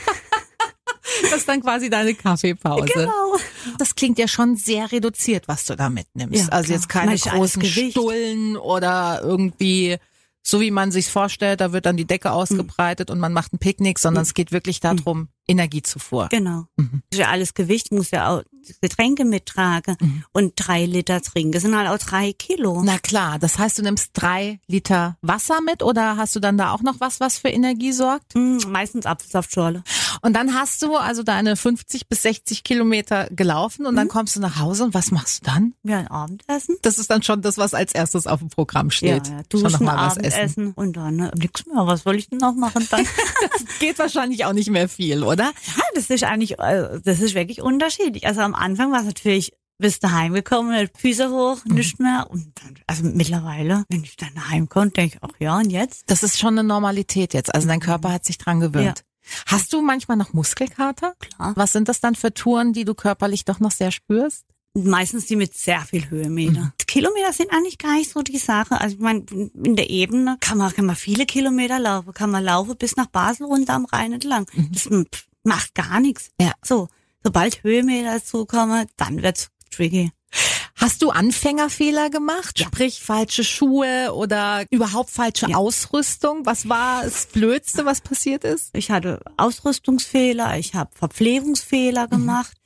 Das 1.33 1.41
ist 1.41 1.49
dann 1.49 1.63
quasi 1.63 1.89
deine 1.89 2.15
Kaffeepause. 2.15 2.85
genau. 2.93 3.37
Das 3.79 3.95
klingt 3.95 4.19
ja 4.19 4.29
schon 4.29 4.57
sehr 4.57 4.93
reduziert, 4.93 5.49
was 5.49 5.65
du 5.65 5.75
da 5.77 5.89
mitnimmst. 5.89 6.39
Ja, 6.39 6.49
also 6.49 6.67
klar. 6.67 6.77
jetzt 6.77 6.89
keine 6.89 7.07
Man 7.07 7.15
ist 7.15 7.33
alles 7.33 7.55
großen. 7.55 7.91
Stullen 7.91 8.57
oder 8.59 9.21
irgendwie 9.23 9.97
so 10.43 10.61
wie 10.61 10.71
man 10.71 10.91
sich's 10.91 11.09
vorstellt, 11.09 11.61
da 11.61 11.73
wird 11.73 11.87
dann 11.87 11.97
die 11.97 12.05
Decke 12.05 12.33
ausgebreitet 12.33 13.11
und 13.11 13.21
man 13.21 13.33
macht 13.33 13.53
ein 13.53 13.59
Picknick, 13.59 13.99
sondern 13.99 14.25
es 14.25 14.35
geht 14.35 14.51
wirklich 14.51 14.81
darum, 14.81 15.29
Energiezufuhr. 15.47 16.29
Genau. 16.31 16.67
Das 16.77 16.87
ist 17.13 17.19
ja 17.19 17.29
alles 17.29 17.55
Gewicht, 17.55 17.93
muss 17.93 18.11
ja 18.11 18.29
auch 18.29 18.43
Getränke 18.81 19.25
mittragen 19.25 20.25
und 20.33 20.53
drei 20.57 20.85
Liter 20.85 21.21
trinken. 21.21 21.53
Das 21.53 21.63
sind 21.63 21.77
halt 21.77 21.89
auch 21.89 21.99
drei 22.05 22.33
Kilo. 22.33 22.83
Na 22.85 22.99
klar, 22.99 23.39
das 23.39 23.59
heißt, 23.59 23.79
du 23.79 23.83
nimmst 23.83 24.11
drei 24.15 24.61
Liter 24.67 25.17
Wasser 25.21 25.61
mit 25.61 25.83
oder 25.83 26.17
hast 26.17 26.35
du 26.37 26.41
dann 26.41 26.59
da 26.59 26.73
auch 26.73 26.83
noch 26.83 27.01
was, 27.01 27.21
was 27.21 27.39
für 27.39 27.49
Energie 27.49 27.93
sorgt? 27.93 28.35
Hm, 28.35 28.59
meistens 28.69 29.07
Apfelsaftschorle. 29.07 29.83
Und 30.21 30.35
dann 30.35 30.55
hast 30.55 30.83
du 30.83 30.97
also 30.97 31.23
deine 31.23 31.57
50 31.57 32.09
bis 32.09 32.23
60 32.23 32.65
Kilometer 32.65 33.29
gelaufen 33.31 33.87
und 33.87 33.97
dann 33.97 34.09
kommst 34.09 34.37
du 34.37 34.41
nach 34.41 34.59
Hause 34.59 34.85
und 34.85 34.95
was 34.95 35.11
machst 35.11 35.43
du 35.47 35.51
dann? 35.51 35.75
Ja, 35.83 35.99
ein 35.99 36.09
Abendessen. 36.09 36.77
Das 36.83 36.99
ist 36.99 37.11
dann 37.11 37.23
schon 37.23 37.41
das, 37.43 37.57
was 37.59 37.73
als 37.75 37.93
erstes 37.93 38.27
auf 38.27 38.41
dem 38.41 38.49
Programm 38.51 38.91
steht. 38.91 39.29
Ja, 39.29 39.35
ja, 39.35 39.43
schon 39.51 39.63
noch 39.63 39.71
duschen, 39.71 39.85
mal 39.87 39.97
was 39.97 40.13
Abendessen 40.19 40.41
essen. 40.41 40.73
und 40.75 40.97
dann 40.97 41.17
ne, 41.17 41.33
nix 41.37 41.65
mehr. 41.67 41.87
Was 41.87 42.03
soll 42.03 42.17
ich 42.17 42.29
denn 42.29 42.39
noch 42.39 42.55
machen 42.55 42.87
dann? 42.91 43.07
Geht 43.81 43.99
wahrscheinlich 43.99 44.45
auch 44.45 44.53
nicht 44.53 44.71
mehr 44.71 44.89
viel, 44.89 45.23
oder? 45.25 45.45
Ja, 45.77 45.83
das 45.95 46.11
ist 46.11 46.25
eigentlich, 46.25 46.59
äh, 46.59 47.01
das 47.05 47.21
ist 47.21 47.35
wirklich 47.35 47.63
unterschiedlich. 47.63 48.27
Also 48.27 48.41
am 48.43 48.55
Anfang 48.55 48.93
war 48.93 49.01
es 49.01 49.07
natürlich, 49.07 49.53
bist 49.79 50.05
du 50.05 50.13
heimgekommen, 50.13 50.89
Füße 50.97 51.31
hoch, 51.31 51.59
Mhm. 51.65 51.75
nichts 51.75 51.99
mehr. 51.99 52.27
Und 52.31 52.53
dann, 52.63 52.75
also 52.87 53.03
mittlerweile, 53.05 53.85
wenn 53.89 54.05
ich 54.05 54.17
dann 54.17 54.49
heimkomme, 54.51 54.91
denke 54.91 55.17
ich, 55.17 55.23
ach 55.23 55.35
ja, 55.41 55.57
und 55.59 55.71
jetzt? 55.71 56.05
Das 56.09 56.23
ist 56.23 56.39
schon 56.39 56.57
eine 56.59 56.63
Normalität 56.65 57.35
jetzt. 57.35 57.55
Also 57.55 57.67
dein 57.69 57.81
Körper 57.81 58.13
hat 58.13 58.25
sich 58.25 58.39
dran 58.39 58.61
gewöhnt. 58.61 59.03
Hast 59.47 59.73
du 59.73 59.83
manchmal 59.83 60.17
noch 60.17 60.33
Muskelkater? 60.33 61.15
Klar. 61.19 61.53
Was 61.57 61.73
sind 61.73 61.89
das 61.89 62.01
dann 62.01 62.15
für 62.15 62.35
Touren, 62.35 62.73
die 62.73 62.85
du 62.85 62.95
körperlich 62.95 63.45
doch 63.45 63.61
noch 63.61 63.71
sehr 63.71 63.91
spürst? 63.91 64.45
Meistens 64.75 65.27
die 65.27 65.37
mit 65.37 65.55
sehr 65.55 65.83
viel 65.83 66.09
Höhenmeter. 66.09 66.61
Mhm. 66.61 66.73
Kilometer 66.87 67.33
sind 67.33 67.53
eigentlich 67.53 67.77
gar 67.77 67.95
nicht 67.95 68.11
so 68.11 68.23
die 68.23 68.39
Sache. 68.39 68.81
Also 68.81 68.97
ich 68.97 69.03
meine, 69.03 69.25
in 69.29 69.77
der 69.77 69.91
Ebene 69.91 70.39
kann 70.41 70.57
man, 70.57 70.73
kann 70.73 70.87
man 70.87 70.97
viele 70.97 71.27
Kilometer 71.27 71.79
laufen. 71.79 72.15
Kann 72.15 72.31
man 72.31 72.43
laufen 72.43 72.77
bis 72.77 72.97
nach 72.97 73.07
Basel 73.07 73.47
runter 73.47 73.75
am 73.75 73.85
Rhein 73.85 74.15
entlang. 74.15 74.47
Das 74.73 74.85
pff, 74.85 75.27
macht 75.45 75.75
gar 75.75 76.01
nichts. 76.01 76.31
Mhm. 76.39 76.47
Ja. 76.47 76.53
So, 76.63 76.89
sobald 77.23 77.63
Höhenmeter 77.63 78.15
dazukommen, 78.15 78.87
dann 78.97 79.23
wird's 79.23 79.51
tricky. 79.71 80.11
Hast 80.83 81.01
du 81.01 81.11
Anfängerfehler 81.11 82.11
gemacht? 82.11 82.59
Sprich, 82.59 83.03
falsche 83.05 83.45
Schuhe 83.45 84.13
oder 84.15 84.65
überhaupt 84.71 85.11
falsche 85.11 85.49
Ja. 85.49 85.57
Ausrüstung? 85.57 86.45
Was 86.45 86.69
war 86.69 87.05
das 87.05 87.27
Blödste, 87.27 87.87
was 87.87 88.01
passiert 88.01 88.43
ist? 88.43 88.71
Ich 88.73 88.91
hatte 88.91 89.21
Ausrüstungsfehler, 89.37 90.59
ich 90.59 90.75
habe 90.75 90.91
Verpflegungsfehler 90.93 92.09
gemacht. 92.09 92.57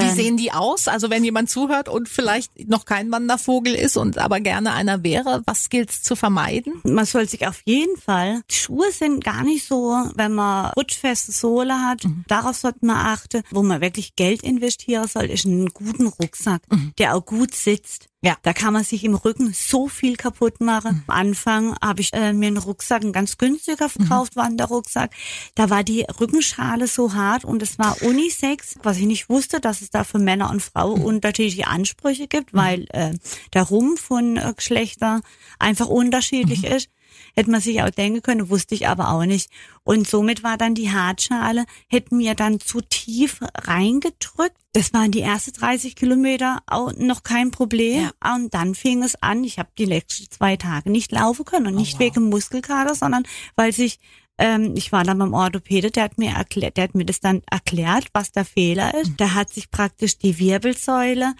Wie 0.00 0.08
Ähm, 0.08 0.14
sehen 0.14 0.36
die 0.36 0.52
aus? 0.52 0.88
Also 0.88 1.10
wenn 1.10 1.24
jemand 1.24 1.50
zuhört 1.50 1.88
und 1.88 2.08
vielleicht 2.08 2.68
noch 2.68 2.84
kein 2.84 3.10
Wandervogel 3.10 3.74
ist 3.74 3.96
und 3.96 4.18
aber 4.18 4.40
gerne 4.40 4.72
einer 4.72 5.02
wäre, 5.02 5.42
was 5.46 5.68
gilt's 5.68 6.02
zu 6.02 6.16
vermeiden? 6.16 6.80
Man 6.84 7.04
soll 7.04 7.28
sich 7.28 7.46
auf 7.46 7.62
jeden 7.64 7.96
Fall, 7.96 8.42
die 8.50 8.54
Schuhe 8.54 8.90
sind 8.92 9.22
gar 9.24 9.42
nicht 9.44 9.66
so, 9.66 9.96
wenn 10.14 10.32
man 10.32 10.72
rutschfeste 10.72 11.32
Sohle 11.32 11.80
hat, 11.80 12.02
darauf 12.28 12.56
sollte 12.56 12.84
man 12.86 12.96
achten. 12.96 13.42
Wo 13.50 13.62
man 13.62 13.80
wirklich 13.80 14.16
Geld 14.16 14.42
investieren 14.42 15.08
soll, 15.08 15.24
ist 15.24 15.46
einen 15.46 15.68
guten 15.68 16.06
Rucksack, 16.06 16.62
der 16.98 17.14
auch 17.14 17.24
gut 17.24 17.54
sitzt. 17.54 18.08
Ja. 18.22 18.38
Da 18.40 18.54
kann 18.54 18.72
man 18.72 18.84
sich 18.84 19.04
im 19.04 19.14
Rücken 19.14 19.52
so 19.52 19.86
viel 19.86 20.16
kaputt 20.16 20.62
machen. 20.62 21.04
Am 21.06 21.14
Anfang 21.14 21.76
habe 21.82 22.00
ich 22.00 22.10
äh, 22.14 22.32
mir 22.32 22.46
einen 22.46 22.56
Rucksack, 22.56 23.02
einen 23.02 23.12
ganz 23.12 23.36
günstiger 23.36 23.90
verkauft, 23.90 24.34
Wanderrucksack. 24.34 25.10
Da 25.54 25.68
war 25.68 25.84
die 25.84 26.06
Rückenschale 26.18 26.86
so 26.86 27.12
hart 27.12 27.44
und 27.44 27.62
es 27.62 27.78
war 27.78 28.00
Unisex, 28.00 28.76
was 28.82 28.96
ich 28.96 29.04
nicht 29.04 29.28
wusste, 29.28 29.60
dass 29.60 29.82
es 29.84 29.90
da 29.90 30.04
für 30.04 30.18
Männer 30.18 30.50
und 30.50 30.62
Frauen 30.62 31.02
unterschiedliche 31.02 31.66
Ansprüche 31.66 32.26
gibt, 32.26 32.54
weil 32.54 32.86
äh, 32.90 33.12
der 33.52 33.62
Rumpf 33.62 34.00
von 34.00 34.36
äh, 34.36 34.52
Geschlechter 34.56 35.20
einfach 35.58 35.86
unterschiedlich 35.86 36.64
ist. 36.64 36.88
Hätte 37.36 37.50
man 37.50 37.60
sich 37.60 37.82
auch 37.82 37.90
denken 37.90 38.22
können, 38.22 38.50
wusste 38.50 38.74
ich 38.74 38.88
aber 38.88 39.10
auch 39.10 39.24
nicht. 39.24 39.50
Und 39.82 40.08
somit 40.08 40.42
war 40.42 40.56
dann 40.56 40.74
die 40.74 40.90
Hartschale, 40.90 41.64
hätte 41.88 42.14
mir 42.14 42.34
dann 42.34 42.60
zu 42.60 42.80
tief 42.80 43.40
reingedrückt. 43.56 44.56
Das 44.72 44.92
waren 44.92 45.12
die 45.12 45.20
ersten 45.20 45.52
30 45.52 45.94
Kilometer 45.94 46.62
auch 46.66 46.92
noch 46.96 47.22
kein 47.22 47.50
Problem. 47.50 48.10
Und 48.22 48.54
dann 48.54 48.74
fing 48.74 49.02
es 49.02 49.14
an, 49.22 49.44
ich 49.44 49.58
habe 49.58 49.68
die 49.78 49.84
letzten 49.84 50.30
zwei 50.30 50.56
Tage 50.56 50.90
nicht 50.90 51.12
laufen 51.12 51.44
können. 51.44 51.68
Und 51.68 51.74
nicht 51.76 51.98
wegen 51.98 52.28
Muskelkater, 52.28 52.94
sondern 52.94 53.24
weil 53.56 53.72
sich 53.72 54.00
ähm, 54.38 54.74
ich 54.76 54.90
war 54.92 55.04
dann 55.04 55.18
beim 55.18 55.32
Orthopäde, 55.34 55.90
der 55.90 56.04
hat 56.04 56.18
mir 56.18 56.32
erklärt, 56.32 56.76
der 56.76 56.84
hat 56.84 56.94
mir 56.94 57.04
das 57.04 57.20
dann 57.20 57.42
erklärt, 57.50 58.06
was 58.12 58.32
der 58.32 58.44
Fehler 58.44 58.94
ist. 58.94 59.12
Der 59.20 59.34
hat 59.34 59.50
sich 59.52 59.70
praktisch 59.70 60.18
die 60.18 60.38
Wirbelsäule, 60.38 61.34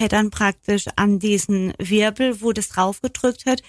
hat 0.00 0.12
dann 0.12 0.30
praktisch 0.30 0.86
an 0.96 1.18
diesen 1.18 1.74
Wirbel, 1.78 2.40
wo 2.42 2.52
das 2.52 2.68
draufgedrückt 2.68 3.46
hat, 3.46 3.62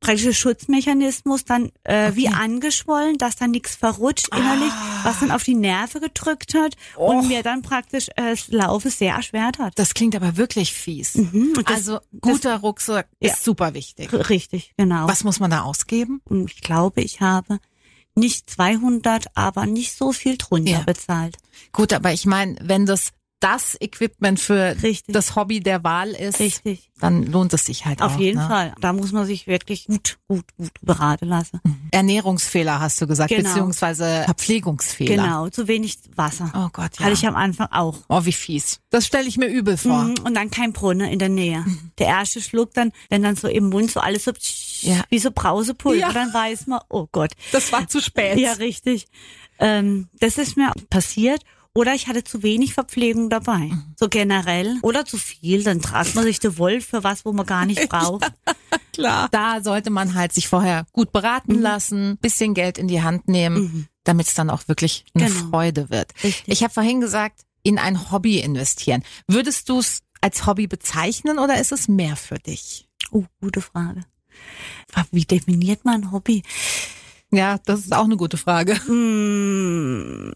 praktisch 0.00 0.24
der 0.24 0.32
Schutzmechanismus 0.34 1.44
dann 1.46 1.70
äh, 1.84 2.12
wie 2.14 2.28
angeschwollen, 2.28 3.16
dass 3.16 3.36
dann 3.36 3.52
nichts 3.52 3.74
verrutscht 3.74 4.28
innerlich, 4.36 4.72
was 5.02 5.20
dann 5.20 5.30
auf 5.30 5.44
die 5.44 5.54
Nerven 5.54 6.00
gedrückt 6.02 6.52
hat 6.54 6.76
und 6.96 7.28
mir 7.28 7.42
dann 7.42 7.62
praktisch 7.62 8.08
äh, 8.16 8.30
das 8.30 8.48
Laufen 8.48 8.90
sehr 8.90 9.14
erschwert 9.14 9.58
hat. 9.58 9.78
Das 9.78 9.94
klingt 9.94 10.14
aber 10.14 10.36
wirklich 10.36 10.74
fies. 10.74 11.14
Mhm, 11.14 11.54
das- 11.64 11.74
also 11.74 12.00
guter 12.20 12.56
Rucksack 12.58 13.08
Ja. 13.20 13.30
ist 13.32 13.44
super 13.44 13.72
wichtig. 13.72 14.12
Richtig, 14.12 14.74
genau. 14.76 15.08
Was 15.08 15.24
muss 15.24 15.40
man 15.40 15.50
da 15.50 15.62
ausgeben? 15.62 16.20
Ich 16.46 16.60
glaube, 16.60 17.00
ich 17.00 17.20
habe 17.22 17.58
nicht 18.16 18.48
200, 18.50 19.26
aber 19.34 19.66
nicht 19.66 19.96
so 19.96 20.12
viel 20.12 20.36
drunter 20.38 20.70
Ja. 20.70 20.82
bezahlt. 20.82 21.36
Gut, 21.72 21.92
aber 21.92 22.12
ich 22.12 22.26
meine, 22.26 22.56
wenn 22.62 22.86
das 22.86 23.10
das 23.40 23.76
Equipment 23.80 24.40
für 24.40 24.76
Richtig. 24.82 25.12
das 25.12 25.36
Hobby 25.36 25.60
der 25.60 25.84
Wahl 25.84 26.10
ist, 26.10 26.40
Richtig. 26.40 26.90
dann 26.98 27.24
lohnt 27.26 27.52
es 27.52 27.66
sich 27.66 27.84
halt 27.84 28.00
Auf 28.00 28.14
auch. 28.14 28.18
jeden 28.18 28.40
ne? 28.40 28.48
Fall. 28.48 28.74
Da 28.80 28.92
muss 28.94 29.12
man 29.12 29.26
sich 29.26 29.46
wirklich 29.46 29.86
gut, 29.86 30.16
gut, 30.28 30.44
gut 30.56 30.70
beraten 30.80 31.28
lassen. 31.28 31.60
Ernährungsfehler 31.90 32.80
hast 32.80 33.00
du 33.00 33.06
gesagt, 33.06 33.30
Genau. 33.30 33.48
beziehungsweise 33.48 34.22
Verpflegungsfehler. 34.24 35.22
Genau, 35.22 35.48
zu 35.50 35.68
wenig 35.68 35.98
Wasser. 36.16 36.50
Oh 36.54 36.68
Gott, 36.72 36.98
ja. 36.98 37.04
Hatte 37.04 37.12
ich 37.14 37.26
am 37.26 37.36
Anfang 37.36 37.68
auch. 37.70 37.98
oh, 38.08 38.24
wie 38.24 38.32
fies. 38.32 38.80
Das 38.90 39.06
stelle 39.06 39.28
ich 39.28 39.36
mir 39.36 39.48
übel 39.48 39.76
vor. 39.76 40.04
Mhm, 40.04 40.14
Und 40.24 40.34
dann 40.34 40.50
kein 40.50 40.72
Brunnen 40.72 41.08
in 41.10 41.18
der 41.18 41.28
Nähe. 41.28 41.64
Der 41.98 42.06
erste 42.06 42.40
Schluck 42.40 42.72
dann, 42.74 42.92
wenn 43.10 43.22
dann 43.22 43.36
so 43.36 43.48
im 43.48 43.68
Mund 43.68 43.90
so 43.90 44.00
alles 44.00 44.24
so 44.24 44.32
Ja. 44.80 45.02
wie 45.10 45.18
so 45.18 45.30
Brausepulver, 45.30 45.98
Ja. 46.00 46.12
dann 46.12 46.32
weiß 46.32 46.66
man, 46.66 46.80
oh 46.88 47.08
Gott. 47.12 47.32
Das 47.52 47.72
war 47.72 47.86
zu 47.88 48.00
spät. 48.00 48.38
Ja, 48.38 48.52
richtig. 48.54 49.06
Ähm, 49.58 50.08
das 50.18 50.38
ist 50.38 50.56
mir 50.56 50.72
passiert. 50.90 51.42
Oder 51.76 51.94
ich 51.94 52.06
hatte 52.06 52.22
zu 52.22 52.42
wenig 52.44 52.72
Verpflegung 52.74 53.30
dabei. 53.30 53.58
Mhm. 53.58 53.94
So 53.98 54.08
generell. 54.08 54.78
Oder 54.82 55.04
zu 55.04 55.18
viel. 55.18 55.64
Dann 55.64 55.80
tragt 55.82 56.14
man 56.14 56.22
sich 56.24 56.38
den 56.38 56.56
Wolf 56.58 56.86
für 56.86 57.02
was, 57.02 57.24
wo 57.24 57.32
man 57.32 57.46
gar 57.46 57.66
nicht 57.66 57.88
braucht. 57.88 58.30
Klar. 58.92 59.28
Da 59.32 59.60
sollte 59.60 59.90
man 59.90 60.14
halt 60.14 60.32
sich 60.32 60.46
vorher 60.46 60.86
gut 60.92 61.08
Mhm. 61.08 61.12
beraten 61.12 61.60
lassen, 61.60 62.16
bisschen 62.18 62.54
Geld 62.54 62.78
in 62.78 62.86
die 62.86 63.02
Hand 63.02 63.26
nehmen, 63.26 63.88
damit 64.04 64.28
es 64.28 64.34
dann 64.34 64.50
auch 64.50 64.68
wirklich 64.68 65.04
eine 65.14 65.26
Genau. 65.28 65.48
Freude 65.50 65.90
wird. 65.90 66.12
Richtig. 66.22 66.44
Ich 66.46 66.62
habe 66.62 66.72
vorhin 66.72 67.00
gesagt, 67.00 67.40
in 67.64 67.78
ein 67.78 68.12
Hobby 68.12 68.38
investieren. 68.38 69.02
Würdest 69.26 69.68
du 69.68 69.80
es 69.80 70.00
als 70.20 70.46
Hobby 70.46 70.68
bezeichnen 70.68 71.38
oder 71.40 71.60
ist 71.60 71.72
es 71.72 71.88
mehr 71.88 72.14
für 72.14 72.38
dich? 72.38 72.86
Oh, 73.10 73.24
gute 73.40 73.60
Frage. 73.60 74.02
Wie 75.10 75.24
definiert 75.24 75.84
man 75.84 76.02
ein 76.02 76.12
Hobby? 76.12 76.42
Ja, 77.36 77.58
das 77.64 77.80
ist 77.80 77.92
auch 77.94 78.04
eine 78.04 78.16
gute 78.16 78.36
Frage. 78.36 78.78
Hm, 78.86 80.32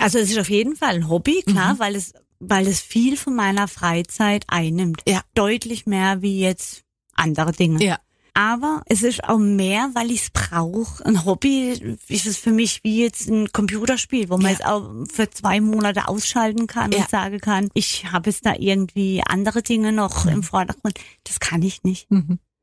Also 0.00 0.18
es 0.18 0.30
ist 0.30 0.38
auf 0.38 0.50
jeden 0.50 0.76
Fall 0.76 0.94
ein 0.96 1.08
Hobby, 1.08 1.42
klar, 1.46 1.78
weil 1.78 1.96
es 1.96 2.12
weil 2.40 2.66
es 2.66 2.80
viel 2.80 3.16
von 3.16 3.34
meiner 3.34 3.68
Freizeit 3.68 4.44
einnimmt. 4.48 5.02
Ja. 5.08 5.22
Deutlich 5.34 5.86
mehr 5.86 6.20
wie 6.20 6.40
jetzt 6.40 6.82
andere 7.14 7.52
Dinge. 7.52 7.82
Ja. 7.82 7.98
Aber 8.34 8.82
es 8.86 9.02
ist 9.02 9.22
auch 9.24 9.38
mehr, 9.38 9.90
weil 9.94 10.10
ich 10.10 10.22
es 10.22 10.30
brauche. 10.30 11.06
Ein 11.06 11.24
Hobby 11.24 11.96
ist 12.08 12.26
es 12.26 12.36
für 12.36 12.50
mich 12.50 12.80
wie 12.82 13.00
jetzt 13.02 13.28
ein 13.30 13.50
Computerspiel, 13.52 14.28
wo 14.28 14.34
man 14.36 14.46
Ja. 14.46 14.50
jetzt 14.50 14.66
auch 14.66 14.90
für 15.10 15.30
zwei 15.30 15.60
Monate 15.60 16.08
ausschalten 16.08 16.66
kann 16.66 16.90
Ja. 16.92 16.98
und 16.98 17.08
sagen 17.10 17.38
kann, 17.40 17.68
ich 17.74 18.10
habe 18.12 18.28
jetzt 18.28 18.44
da 18.44 18.54
irgendwie 18.58 19.22
andere 19.26 19.62
Dinge 19.62 19.92
noch 19.92 20.26
im 20.26 20.42
Vordergrund. 20.42 20.98
Das 21.22 21.38
kann 21.40 21.62
ich 21.62 21.84
nicht. 21.84 22.08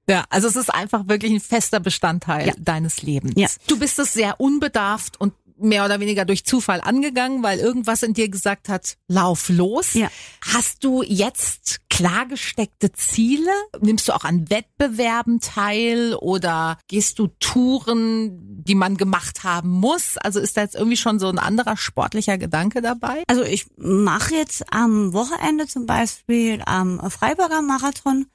Ja, 0.10 0.25
also 0.29 0.48
es 0.48 0.55
ist 0.55 0.74
einfach 0.74 1.08
wirklich 1.08 1.31
ein 1.31 1.39
fester 1.39 1.79
Bestandteil 1.79 2.48
Ja. 2.48 2.53
deines 2.58 3.01
Lebens. 3.01 3.34
Ja. 3.38 3.48
Du 3.67 3.77
bist 3.79 4.00
es 4.00 4.13
sehr 4.13 4.39
unbedarft 4.39 5.20
und 5.20 5.34
mehr 5.63 5.86
oder 5.86 6.00
weniger 6.00 6.25
durch 6.25 6.43
Zufall 6.43 6.81
angegangen, 6.81 7.43
weil 7.43 7.60
irgendwas 7.60 8.01
in 8.01 8.13
dir 8.15 8.29
gesagt 8.29 8.67
hat, 8.67 8.98
lauf 9.08 9.48
los. 9.50 9.93
Ja. 9.93 10.10
Hast 10.43 10.84
du 10.84 11.03
jetzt 11.03 11.81
klar 11.88 12.25
gesteckte 12.25 12.91
Ziele? 12.93 13.51
Nimmst 13.79 14.08
du 14.08 14.13
auch 14.13 14.24
an 14.24 14.50
Wettbewerben 14.50 15.39
teil 15.39 16.15
oder 16.15 16.79
gehst 16.88 17.20
du 17.20 17.27
Touren, 17.39 18.63
die 18.63 18.74
man 18.74 18.98
gemacht 18.98 19.43
haben 19.43 19.70
muss? 19.70 20.17
Also 20.17 20.39
ist 20.39 20.58
da 20.58 20.62
jetzt 20.62 20.75
irgendwie 20.75 20.98
schon 20.98 21.20
so 21.20 21.27
ein 21.29 21.38
anderer 21.38 21.77
sportlicher 21.77 22.39
Gedanke 22.39 22.81
dabei? 22.81 23.24
Also 23.27 23.43
ich 23.43 23.67
mache 23.77 24.34
jetzt 24.36 24.63
am 24.74 25.13
Wochenende 25.13 25.67
zum 25.67 25.86
Beispiel 25.86 26.63
am 26.65 27.00
Freiburger 27.12 27.62
Marathon 27.62 28.25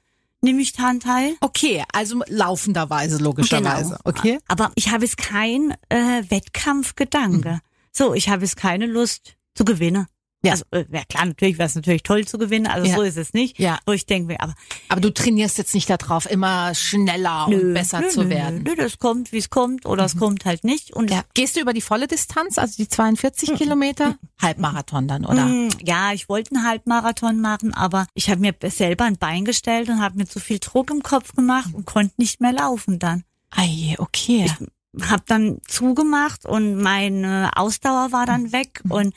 nehme 0.41 0.61
ich 0.61 0.73
daran 0.73 0.99
teil. 0.99 1.35
Okay, 1.41 1.83
also 1.93 2.21
laufenderweise 2.27 3.17
logischerweise. 3.17 3.89
Genau. 3.89 4.01
Okay. 4.03 4.39
Aber 4.47 4.71
ich 4.75 4.89
habe 4.91 5.03
jetzt 5.03 5.17
kein 5.17 5.71
äh, 5.89 6.23
Wettkampfgedanke. 6.29 7.59
So, 7.91 8.13
ich 8.13 8.29
habe 8.29 8.43
jetzt 8.43 8.57
keine 8.57 8.85
Lust 8.85 9.37
zu 9.55 9.65
gewinnen. 9.65 10.07
Ja. 10.47 10.51
Also, 10.53 10.65
äh, 10.71 10.85
ja 10.91 11.03
klar, 11.07 11.25
natürlich 11.25 11.57
wäre 11.57 11.67
es 11.67 11.75
natürlich 11.75 12.03
toll 12.03 12.25
zu 12.25 12.37
gewinnen, 12.37 12.67
also 12.67 12.87
Ja. 12.89 12.95
so 12.95 13.01
ist 13.03 13.17
es 13.17 13.33
nicht. 13.33 13.59
Ja. 13.59 13.79
Wo 13.85 13.91
ich 13.91 14.05
denke, 14.05 14.35
aber 14.39 14.55
Aber 14.89 15.01
du 15.01 15.13
trainierst 15.13 15.57
jetzt 15.57 15.73
nicht 15.75 15.89
darauf, 15.89 16.29
immer 16.29 16.73
schneller 16.75 17.47
und 17.47 17.73
besser 17.73 18.01
nö, 18.01 18.07
zu 18.09 18.23
nö, 18.23 18.29
werden. 18.29 18.59
Mhm. 18.59 18.63
Nö, 18.63 18.75
das 18.75 18.97
kommt, 18.99 19.31
wie 19.31 19.37
es 19.37 19.49
kommt, 19.49 19.85
oder 19.85 20.05
es 20.05 20.17
kommt 20.17 20.45
halt 20.45 20.63
nicht. 20.63 20.91
Und 20.93 21.11
Ja. 21.11 21.23
Gehst 21.33 21.55
du 21.55 21.59
über 21.61 21.73
die 21.73 21.81
volle 21.81 22.07
Distanz, 22.07 22.57
also 22.57 22.75
die 22.77 22.87
42 22.87 23.55
Kilometer? 23.55 24.17
Halbmarathon 24.41 25.07
dann, 25.07 25.25
oder? 25.25 25.45
Mm, 25.45 25.69
Ja, 25.83 26.13
ich 26.13 26.29
wollte 26.29 26.55
einen 26.55 26.65
Halbmarathon 26.65 27.39
machen, 27.41 27.73
aber 27.73 28.07
ich 28.13 28.29
habe 28.29 28.41
mir 28.41 28.53
selber 28.69 29.05
ein 29.05 29.17
Bein 29.17 29.45
gestellt 29.45 29.89
und 29.89 30.01
habe 30.01 30.17
mir 30.17 30.25
zu 30.27 30.39
viel 30.39 30.59
Druck 30.59 30.89
im 30.91 31.03
Kopf 31.03 31.33
gemacht 31.35 31.69
und 31.73 31.85
konnte 31.85 32.13
nicht 32.17 32.41
mehr 32.41 32.53
laufen 32.53 32.99
dann. 32.99 33.23
Ei, 33.51 33.95
okay. 33.97 34.51
Hab 35.01 35.25
dann 35.27 35.59
zugemacht 35.67 36.45
und 36.45 36.75
meine 36.75 37.51
Ausdauer 37.55 38.11
war 38.11 38.25
dann 38.25 38.51
weg 38.51 38.81
und 38.89 39.13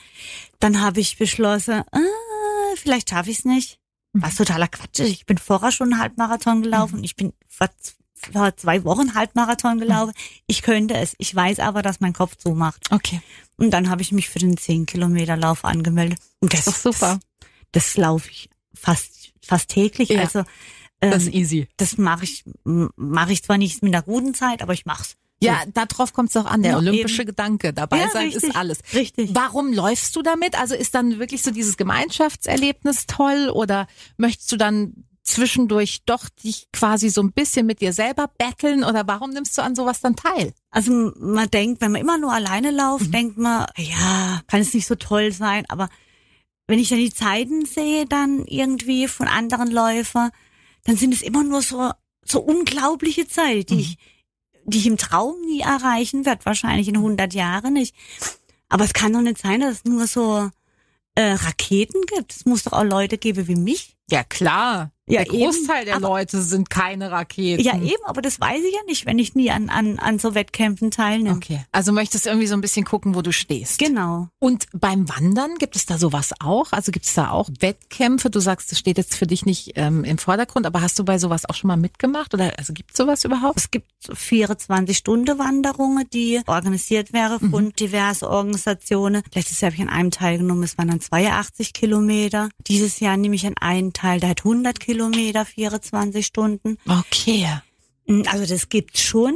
dann 0.59 0.81
habe 0.81 1.01
ich 1.01 1.17
beschlossen, 1.17 1.83
äh, 1.93 2.77
vielleicht 2.77 3.11
schaffe 3.11 3.31
ich 3.31 3.39
es 3.41 3.45
nicht. 3.45 3.79
Was 4.13 4.35
totaler 4.35 4.69
Quatsch 4.69 4.99
ist. 5.01 5.09
Ich 5.09 5.27
bin 5.27 5.39
vorher 5.39 5.71
schon 5.71 5.93
einen 5.93 6.03
Halbmarathon 6.03 6.63
gelaufen. 6.63 7.05
Ich 7.05 7.15
bin 7.15 7.33
vor, 7.49 7.69
vor 8.15 8.57
zwei 8.57 8.83
Wochen 8.85 9.15
Halbmarathon 9.15 9.79
gelaufen. 9.79 10.13
Ich 10.47 10.63
könnte 10.63 10.95
es. 10.95 11.15
Ich 11.19 11.33
weiß 11.33 11.61
aber, 11.61 11.83
dass 11.83 12.01
mein 12.01 12.13
Kopf 12.13 12.37
zumacht. 12.37 12.91
Okay. 12.91 13.23
Und 13.57 13.71
dann 13.71 13.89
habe 13.89 14.03
ich 14.03 14.11
mich 14.11 14.29
für 14.29 14.41
den 14.41 14.57
10 14.57 14.87
Kilometer 14.87 15.37
Lauf 15.37 15.65
angemeldet. 15.65 16.19
Und 16.41 16.53
das 16.53 16.67
Ist 16.67 16.85
doch 16.85 16.93
super. 16.93 17.21
Das, 17.71 17.85
das 17.85 17.97
laufe 17.97 18.31
ich 18.31 18.51
fast 18.75 19.33
fast 19.43 19.69
täglich. 19.69 20.09
Ja. 20.09 20.21
Also 20.23 20.41
ähm, 21.01 21.11
Das 21.11 21.11
das, 21.11 21.23
ist 21.25 21.35
easy. 21.35 21.69
mache 21.97 22.25
ich 22.25 22.45
mache 22.65 23.33
ich 23.33 23.43
zwar 23.45 23.59
nicht 23.59 23.83
mit 23.83 23.95
einer 23.95 24.03
guten 24.03 24.35
Zeit, 24.35 24.63
aber 24.63 24.73
ich 24.73 24.87
mach's. 24.87 25.17
Ja, 25.43 25.63
darauf 25.73 26.13
kommt 26.13 26.29
es 26.31 26.37
auch 26.37 26.45
an. 26.45 26.63
Der 26.63 26.73
Ja, 26.73 26.79
olympische 26.79 27.23
eben. 27.23 27.29
Gedanke. 27.29 27.73
Dabei 27.73 27.99
Ja, 27.99 28.11
sein 28.11 28.27
richtig. 28.29 28.45
ist 28.51 28.57
alles. 28.57 28.79
Richtig. 28.93 29.31
Warum 29.33 29.73
läufst 29.73 30.15
du 30.17 30.23
damit? 30.23 30.59
Also 30.59 30.75
ist 30.75 30.95
dann 30.95 31.19
wirklich 31.19 31.43
so 31.43 31.51
dieses 31.51 31.77
Gemeinschaftserlebnis 31.77 33.07
toll 33.07 33.51
oder 33.53 33.87
möchtest 34.19 34.53
du 34.53 34.57
dann 34.57 35.05
zwischendurch 35.23 36.03
doch 36.07 36.29
dich 36.29 36.67
quasi 36.73 37.09
so 37.09 37.23
ein 37.23 37.33
bisschen 37.33 37.65
mit 37.67 37.81
dir 37.81 37.93
selber 37.93 38.29
betteln 38.39 38.83
oder 38.85 39.07
warum 39.07 39.31
nimmst 39.31 39.57
du 39.57 39.63
an 39.63 39.75
sowas 39.75 40.01
dann 40.01 40.17
teil? 40.17 40.53
Also 40.71 41.13
man 41.17 41.49
denkt, 41.51 41.81
wenn 41.81 41.93
man 41.93 42.01
immer 42.01 42.19
nur 42.19 42.33
alleine 42.33 42.71
läuft, 42.71 43.07
Mhm. 43.09 43.13
denkt 43.13 43.39
man, 43.39 43.67
ja, 43.77 44.41
kann 44.47 44.61
es 44.61 44.75
nicht 44.75 44.87
so 44.87 44.95
toll 44.97 45.31
sein. 45.33 45.65
Aber 45.69 45.89
wenn 46.67 46.79
ich 46.79 46.89
dann 46.89 46.99
die 46.99 47.13
Zeiten 47.13 47.65
sehe, 47.65 48.07
dann 48.07 48.45
irgendwie 48.47 49.09
von 49.09 49.29
anderen 49.29 49.71
Läufern, 49.71 50.31
dann 50.85 50.97
sind 50.97 51.15
es 51.15 51.23
immer 51.23 51.45
nur 51.45 51.63
so 51.63 51.91
so 52.25 52.41
unglaubliche 52.41 53.27
Zeiten, 53.27 53.67
die 53.67 53.75
Mhm. 53.75 53.81
ich 53.81 53.99
die 54.71 54.79
ich 54.79 54.87
im 54.87 54.97
Traum 54.97 55.41
nie 55.43 55.61
erreichen 55.61 56.25
werde, 56.25 56.45
wahrscheinlich 56.45 56.89
in 56.89 56.97
100 56.97 57.35
Jahren 57.35 57.75
nicht. 57.75 57.95
Aber 58.69 58.85
es 58.85 58.93
kann 58.93 59.13
doch 59.13 59.21
nicht 59.21 59.39
sein, 59.39 59.61
dass 59.61 59.79
es 59.79 59.85
nur 59.85 60.07
so 60.07 60.51
äh, 61.15 61.33
Raketen 61.33 62.03
gibt. 62.07 62.35
Es 62.35 62.47
muss 62.47 62.63
doch 62.65 62.73
auch 62.73 62.85
Leute 62.85 63.19
geben 63.19 63.49
wie 63.49 63.57
mich. 63.57 63.97
Ja 64.11 64.25
klar. 64.25 64.91
Ja, 65.07 65.25
der 65.25 65.33
Großteil 65.33 65.79
eben, 65.79 65.87
der 65.87 65.97
aber- 65.97 66.07
Leute 66.09 66.41
sind 66.41 66.71
keine 66.71 67.11
Raketen. 67.11 67.65
Ja, 67.65 67.75
eben, 67.75 68.05
aber 68.05 68.23
das 68.23 68.41
weiß 68.41 68.61
ich 68.63 68.73
ja 68.73 68.81
nicht, 68.87 69.07
wenn 69.07 69.19
ich 69.19 69.35
nie 69.35 69.51
an, 69.51 69.69
an, 69.69 69.99
an 69.99 70.21
so 70.21 70.37
Wettkämpfen 70.37 70.93
teilnehme. 70.93 71.35
Okay. 71.35 71.65
Also 71.73 71.91
möchtest 71.93 72.27
irgendwie 72.27 72.47
so 72.47 72.55
ein 72.55 72.61
bisschen 72.61 72.85
gucken, 72.85 73.17
wo 73.17 73.23
du 73.23 73.33
stehst. 73.33 73.81
Genau. 73.81 74.29
Und 74.39 74.67
beim 74.73 75.09
Wandern 75.09 75.57
gibt 75.59 75.75
es 75.75 75.85
da 75.85 75.99
sowas 75.99 76.31
auch? 76.39 76.71
Also 76.71 76.93
gibt 76.93 77.07
es 77.07 77.15
da 77.15 77.31
auch 77.31 77.49
Wettkämpfe? 77.59 78.31
Du 78.31 78.39
sagst, 78.39 78.71
das 78.71 78.79
steht 78.79 78.99
jetzt 78.99 79.17
für 79.17 79.27
dich 79.27 79.45
nicht 79.45 79.73
ähm, 79.75 80.05
im 80.05 80.17
Vordergrund, 80.19 80.65
aber 80.65 80.81
hast 80.81 80.97
du 81.01 81.05
bei 81.05 81.19
sowas 81.19 81.45
auch 81.49 81.57
schon 81.57 81.67
mal 81.69 81.77
mitgemacht? 81.77 82.33
Oder 82.33 82.53
also 82.57 82.73
gibt 82.73 82.93
es 82.93 82.97
sowas 82.97 83.25
überhaupt? 83.25 83.59
Es 83.59 83.71
gibt 83.73 83.91
24-Stunden-Wanderungen, 84.09 86.09
die 86.13 86.41
organisiert 86.47 87.13
werden 87.13 87.51
von 87.51 87.73
diversen 87.73 88.27
Organisationen. 88.27 89.23
Letztes 89.35 89.61
Jahr 89.61 89.73
habe 89.73 89.83
ich 89.83 89.89
an 89.89 89.95
einem 89.95 90.11
teilgenommen, 90.11 90.63
es 90.63 90.79
waren 90.79 90.89
dann 90.89 91.01
82 91.01 91.73
Kilometer. 91.73 92.49
Dieses 92.69 93.01
Jahr 93.01 93.17
nehme 93.17 93.35
ich 93.35 93.47
an 93.47 93.55
einen 93.61 93.93
teil, 94.01 94.21
der 94.21 94.31
hat 94.31 94.41
100 94.41 94.81
Kilometer, 94.81 95.45
24 95.45 96.25
Stunden. 96.25 96.79
Okay. 96.89 97.47
Also 98.27 98.47
das 98.47 98.69
gibt's 98.69 99.01
schon, 99.03 99.35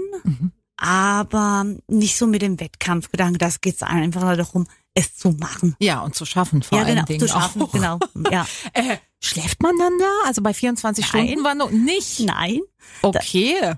aber 0.77 1.67
nicht 1.87 2.17
so 2.17 2.27
mit 2.27 2.43
dem 2.43 2.59
Wettkampfgedanken. 2.59 3.39
Das 3.39 3.61
geht's 3.61 3.83
einfach 3.83 4.23
nur 4.23 4.37
darum, 4.37 4.67
es 4.95 5.17
zu 5.17 5.31
machen. 5.31 5.77
Ja, 5.81 6.01
und 6.03 6.15
zu 6.15 6.25
schaffen 6.25 6.63
vor 6.63 6.79
ja, 6.79 6.85
allen 6.85 6.95
genau, 6.95 7.07
Dingen 7.07 7.21
zu 7.21 7.29
schaffen, 7.29 7.63
auch. 7.63 7.73
genau. 7.73 7.99
Ja. 8.31 8.47
Äh, 8.73 8.97
schläft 9.21 9.63
man 9.63 9.77
dann 9.79 9.93
da? 9.99 10.11
Also 10.27 10.43
bei 10.43 10.53
24 10.55 11.13
Nein. 11.13 11.27
Stunden 11.29 11.45
Wanderung? 11.45 11.85
Nicht. 11.85 12.21
Nein, 12.21 12.61
Okay. 13.03 13.75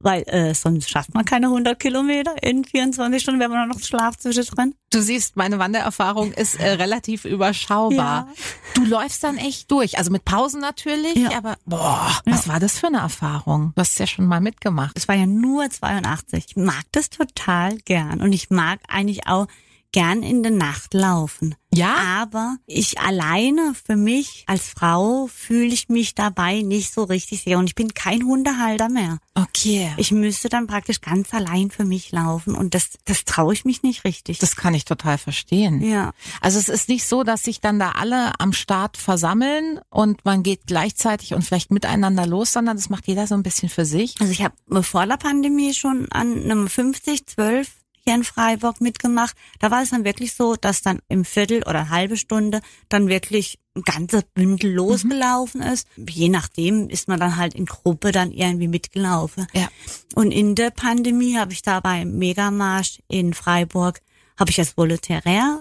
Weil 0.00 0.22
äh, 0.28 0.54
sonst 0.54 0.88
schafft 0.90 1.14
man 1.14 1.24
keine 1.24 1.46
100 1.46 1.78
Kilometer 1.78 2.34
in 2.42 2.64
24 2.64 3.22
Stunden, 3.22 3.40
wenn 3.40 3.50
man 3.50 3.68
noch 3.68 3.80
Schlaf 3.80 4.16
zwischendrin. 4.16 4.74
Du 4.90 5.00
siehst, 5.00 5.36
meine 5.36 5.58
Wandererfahrung 5.58 6.32
ist 6.32 6.56
äh, 6.58 6.70
relativ 6.70 7.24
überschaubar. 7.24 8.26
Ja. 8.28 8.28
Du 8.74 8.84
läufst 8.84 9.22
dann 9.22 9.36
echt 9.36 9.70
durch. 9.70 9.98
Also 9.98 10.10
mit 10.10 10.24
Pausen 10.24 10.60
natürlich, 10.60 11.14
Ja. 11.16 11.36
aber 11.36 11.56
boah, 11.66 12.10
was 12.24 12.48
war 12.48 12.58
das 12.60 12.78
für 12.78 12.88
eine 12.88 12.98
Erfahrung? 12.98 13.72
Du 13.76 13.80
hast 13.80 13.92
es 13.92 13.98
ja 13.98 14.06
schon 14.06 14.26
mal 14.26 14.40
mitgemacht. 14.40 14.92
Es 14.96 15.06
war 15.06 15.14
ja 15.14 15.26
nur 15.26 15.68
82. 15.70 16.44
Ich 16.48 16.56
mag 16.56 16.82
das 16.92 17.10
total 17.10 17.76
gern 17.78 18.20
und 18.20 18.32
ich 18.32 18.50
mag 18.50 18.80
eigentlich 18.88 19.26
auch 19.26 19.46
gern 19.92 20.22
in 20.22 20.42
der 20.42 20.52
Nacht 20.52 20.94
laufen. 20.94 21.54
Ja? 21.72 21.94
Aber 22.20 22.56
ich 22.66 22.98
alleine 22.98 23.74
für 23.74 23.96
mich 23.96 24.44
als 24.46 24.68
Frau 24.68 25.28
fühle 25.28 25.72
ich 25.72 25.88
mich 25.88 26.14
dabei 26.14 26.62
nicht 26.62 26.92
so 26.92 27.04
richtig 27.04 27.42
sicher 27.42 27.58
und 27.58 27.66
ich 27.66 27.74
bin 27.74 27.94
kein 27.94 28.24
Hundehalter 28.24 28.88
mehr. 28.88 29.18
Okay. 29.34 29.92
Ich 29.96 30.10
müsste 30.10 30.48
dann 30.48 30.66
praktisch 30.66 31.00
ganz 31.00 31.32
allein 31.32 31.70
für 31.70 31.84
mich 31.84 32.10
laufen 32.10 32.54
und 32.54 32.74
das, 32.74 32.90
das 33.04 33.24
traue 33.24 33.52
ich 33.52 33.64
mich 33.64 33.82
nicht 33.82 34.04
richtig. 34.04 34.38
Das 34.38 34.56
kann 34.56 34.74
ich 34.74 34.84
total 34.84 35.18
verstehen. 35.18 35.80
ja. 35.82 36.12
Also 36.40 36.58
es 36.58 36.68
ist 36.68 36.88
nicht 36.88 37.06
so, 37.06 37.22
dass 37.22 37.44
sich 37.44 37.60
dann 37.60 37.78
da 37.78 37.92
alle 37.92 38.32
am 38.38 38.52
Start 38.52 38.96
versammeln 38.96 39.80
und 39.90 40.24
man 40.24 40.42
geht 40.42 40.66
gleichzeitig 40.66 41.34
und 41.34 41.42
vielleicht 41.42 41.70
miteinander 41.70 42.26
los, 42.26 42.52
sondern 42.52 42.76
das 42.76 42.90
macht 42.90 43.06
jeder 43.06 43.26
so 43.26 43.34
ein 43.34 43.42
bisschen 43.42 43.68
für 43.68 43.84
sich. 43.84 44.14
Also 44.20 44.32
ich 44.32 44.42
habe 44.42 44.82
vor 44.82 45.06
der 45.06 45.16
Pandemie 45.16 45.74
schon 45.74 46.10
an 46.10 46.42
einem 46.42 46.68
50, 46.68 47.26
12 47.26 47.79
hier 48.10 48.16
in 48.16 48.24
Freiburg 48.24 48.80
mitgemacht. 48.80 49.36
Da 49.60 49.70
war 49.70 49.82
es 49.82 49.90
dann 49.90 50.04
wirklich 50.04 50.34
so, 50.34 50.56
dass 50.56 50.82
dann 50.82 51.00
im 51.08 51.24
Viertel 51.24 51.62
oder 51.62 51.90
halbe 51.90 52.16
Stunde 52.16 52.60
dann 52.88 53.08
wirklich 53.08 53.58
ein 53.76 53.82
ganzes 53.82 54.24
Bündel 54.34 54.74
losgelaufen 54.74 55.62
ist. 55.62 55.86
Je 55.96 56.28
nachdem 56.28 56.88
ist 56.88 57.06
man 57.06 57.20
dann 57.20 57.36
halt 57.36 57.54
in 57.54 57.66
Gruppe 57.66 58.10
dann 58.10 58.32
irgendwie 58.32 58.68
mitgelaufen. 58.68 59.46
Ja. 59.54 59.68
Und 60.14 60.32
in 60.32 60.56
der 60.56 60.70
Pandemie 60.70 61.38
habe 61.38 61.52
ich 61.52 61.62
da 61.62 61.80
beim 61.80 62.18
Megamarsch 62.18 62.98
in 63.08 63.32
Freiburg 63.32 64.00
habe 64.38 64.50
ich 64.50 64.58
als 64.58 64.74
Volontär 64.74 65.20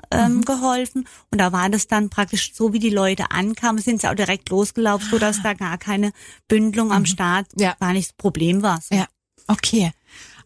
ähm, 0.09 0.41
geholfen 0.45 1.05
und 1.31 1.37
da 1.37 1.51
war 1.51 1.69
das 1.69 1.87
dann 1.87 2.09
praktisch 2.09 2.53
so, 2.53 2.71
wie 2.71 2.79
die 2.79 2.89
Leute 2.89 3.29
ankamen, 3.29 3.81
sind 3.81 3.99
sie 3.99 4.07
auch 4.07 4.15
direkt 4.15 4.47
losgelaufen, 4.47 5.05
so 5.11 5.19
dass 5.19 5.43
da 5.43 5.53
gar 5.53 5.77
keine 5.77 6.13
Bündelung 6.47 6.93
am 6.93 7.05
Start 7.05 7.47
Ja. 7.57 7.75
gar 7.77 7.91
nicht 7.91 8.11
das 8.11 8.15
Problem 8.15 8.63
war. 8.63 8.79
Ja, 8.89 9.07
okay. 9.49 9.91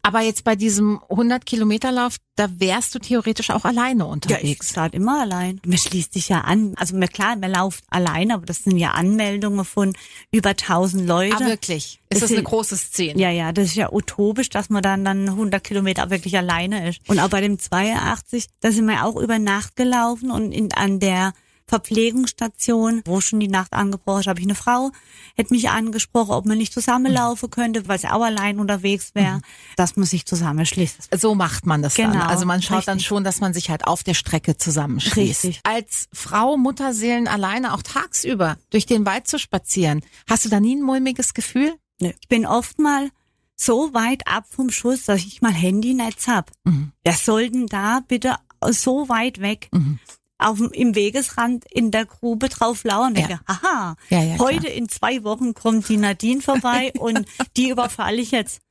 Aber 0.06 0.20
jetzt 0.20 0.44
bei 0.44 0.58
diesem 0.58 1.00
100 1.10 1.46
Kilometer 1.46 1.90
Lauf, 1.92 2.18
da 2.36 2.50
wärst 2.60 2.94
du 2.94 3.00
theoretisch 3.00 3.50
auch 3.52 3.64
alleine 3.64 4.02
Ja, 4.04 4.06
ich 4.08 4.12
unterwegs. 4.12 4.70
starte 4.72 4.98
immer 4.98 5.22
allein. 5.22 5.62
Man 5.66 5.78
schließt 5.78 6.12
sich 6.14 6.28
ja 6.28 6.42
an. 6.42 6.74
Also 6.76 6.98
mir 6.98 7.08
klar, 7.08 7.38
man 7.38 7.52
läuft 7.54 7.86
allein, 7.90 8.32
aber 8.34 8.46
das 8.46 8.66
sind 8.66 8.78
ja 8.78 8.92
Anmeldungen 8.92 9.64
von 9.64 9.94
über 10.30 10.50
1000 10.50 11.08
Leute. 11.08 11.38
ah, 11.38 11.46
wirklich? 11.48 12.02
Ist 12.10 12.16
das 12.16 12.20
Das 12.20 12.30
eine 12.32 12.38
sind- 12.40 12.44
große 12.46 12.76
Szene? 12.76 13.18
Ja, 13.22 13.30
ja, 13.30 13.54
das 13.54 13.68
ist 13.68 13.76
ja 13.76 13.94
utopisch, 13.94 14.50
dass 14.50 14.70
man 14.70 14.84
dann 14.84 15.06
dann 15.06 15.30
100 15.30 15.64
Kilometer 15.64 16.10
wirklich 16.10 16.38
alleine 16.38 16.90
ist. 16.90 17.00
Und 17.08 17.20
auch 17.20 17.30
bei 17.30 17.40
dem 17.40 17.58
82, 17.58 18.48
da 18.60 18.74
sind 18.74 18.86
wir 18.88 19.06
auch 19.06 19.16
über 19.16 19.40
Nacht 19.40 19.78
gelaufen 19.78 20.32
und 20.32 20.52
in, 20.52 20.74
an 20.74 21.00
der 21.00 21.34
Verpflegungsstation, 21.68 23.02
wo 23.06 23.22
schon 23.22 23.40
die 23.40 23.48
Nacht 23.48 23.74
angebrochen 23.74 24.22
ist, 24.22 24.28
habe 24.28 24.40
ich 24.40 24.46
eine 24.46 24.56
Frau, 24.56 24.92
hätte 25.36 25.54
mich 25.54 25.70
angesprochen, 25.70 26.32
ob 26.32 26.46
man 26.46 26.58
nicht 26.58 26.74
zusammenlaufen 26.74 27.50
könnte, 27.50 27.88
weil 27.88 28.00
sie 28.00 28.10
auch 28.10 28.22
allein 28.24 28.60
unterwegs 28.60 29.12
wäre, 29.16 29.42
dass 29.76 29.96
man 29.96 30.06
sich 30.06 30.26
zusammenschließt. 30.26 31.10
So 31.18 31.36
macht 31.36 31.66
man 31.66 31.82
das 31.82 31.96
dann. 31.96 32.12
Genau, 32.14 32.26
Also 32.26 32.46
man 32.46 32.62
schaut 32.62 32.88
dann 32.88 32.96
richtig. 32.96 33.08
schon, 33.08 33.24
dass 33.24 33.40
man 33.42 33.54
sich 33.54 33.70
halt 33.70 33.86
auf 33.88 34.04
der 34.04 34.14
Strecke 34.14 34.58
zusammenschließt. 34.58 35.44
Richtig. 35.46 35.62
Als 35.64 36.08
Frau 36.14 36.58
Mutterseelen 36.58 37.28
alleine 37.28 37.74
auch 37.74 37.82
tagsüber 37.82 38.58
durch 38.70 38.86
den 38.86 39.06
Wald 39.06 39.28
zu 39.28 39.40
spazieren, 39.40 40.02
hast 40.30 40.46
du 40.46 40.50
da 40.50 40.60
nie 40.60 40.76
ein 40.76 40.82
mulmiges 40.84 41.34
Gefühl? 41.34 41.74
Nö. 42.02 42.12
Ich 42.22 42.28
bin 42.28 42.46
oft 42.46 42.80
mal 42.80 43.10
so 43.56 43.94
weit 43.94 44.28
ab 44.28 44.46
vom 44.50 44.70
Schuss, 44.72 45.04
dass 45.06 45.22
ich 45.22 45.42
mal 45.42 45.54
Handynetz 45.54 46.28
hab. 46.28 46.52
Mhm. 46.64 46.92
Wer 47.04 47.14
soll 47.14 47.50
denn 47.50 47.68
da 47.68 48.02
bitte 48.08 48.36
so 48.72 49.10
weit 49.10 49.42
weg 49.42 49.70
Mhm. 49.72 50.00
Auf 50.44 50.60
im 50.72 50.96
Wegesrand 50.96 51.66
in 51.72 51.92
der 51.92 52.06
Grube 52.06 52.50
drauf 52.50 52.84
lauern? 52.84 53.16
Ja. 53.16 53.40
Aha, 53.46 53.96
Ja, 54.10 54.24
ja, 54.24 54.40
heute 54.40 54.68
in 54.68 54.90
zwei 54.90 55.24
Wochen 55.24 55.54
kommt 55.54 55.90
die 55.90 55.98
Nadine 55.98 56.42
vorbei 56.42 56.92
und 57.00 57.26
die 57.58 57.70
überfalle 57.70 58.18
ich 58.22 58.32
jetzt. 58.32 58.62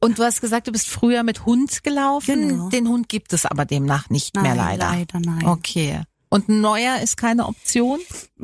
Und 0.00 0.18
du 0.18 0.24
hast 0.24 0.40
gesagt, 0.40 0.66
du 0.68 0.72
bist 0.72 0.88
früher 0.88 1.22
mit 1.22 1.44
Hund 1.44 1.82
gelaufen. 1.84 2.48
Genau. 2.48 2.68
Den 2.70 2.88
Hund 2.88 3.08
gibt 3.08 3.32
es 3.32 3.44
aber 3.44 3.64
demnach 3.64 4.08
nicht 4.10 4.34
mehr 4.34 4.54
Nein, 4.54 4.56
leider. 4.56 4.90
leider 4.90 5.20
nein. 5.20 5.46
Okay. 5.46 6.02
Und 6.30 6.48
ein 6.48 6.60
neuer 6.60 7.00
ist 7.00 7.16
keine 7.16 7.46
Option? 7.46 7.98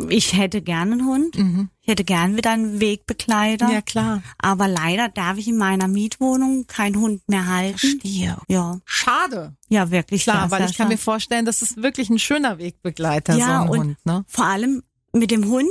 Ich 0.09 0.35
hätte 0.37 0.63
gerne 0.63 0.93
einen 0.93 1.07
Hund. 1.07 1.39
Mhm. 1.39 1.69
Ich 1.87 1.89
hätte 1.89 2.03
gern 2.05 2.35
wieder 2.35 2.53
einen 2.53 2.81
Wegbegleiter. 2.81 3.71
Ja, 3.71 3.83
klar. 3.83 4.23
Aber 4.39 4.69
leider 4.69 5.11
darf 5.11 5.37
ich 5.37 5.49
in 5.49 5.59
meiner 5.59 5.87
Mietwohnung 5.87 6.67
keinen 6.67 6.97
Hund 6.97 7.21
mehr 7.29 7.47
halten. 7.47 7.77
Verstehe. 7.79 8.39
Ja, 8.49 8.81
Schade. 8.87 9.55
ja, 9.69 9.91
wirklich. 9.91 10.23
Klar, 10.23 10.51
weil 10.51 10.65
ich 10.65 10.79
kann 10.79 10.89
mir 10.89 10.95
schade. 10.95 11.03
vorstellen, 11.03 11.45
das 11.45 11.61
ist 11.61 11.83
wirklich 11.83 12.09
ein 12.09 12.19
schöner 12.19 12.57
Wegbegleiter, 12.57 13.37
Ja, 13.37 13.47
so 13.47 13.53
ein 13.65 13.69
und- 13.69 13.79
Hund, 13.81 13.97
ne? 14.07 14.25
Vor 14.29 14.47
allem 14.47 14.83
mit 15.13 15.31
dem 15.31 15.45
Hund, 15.45 15.69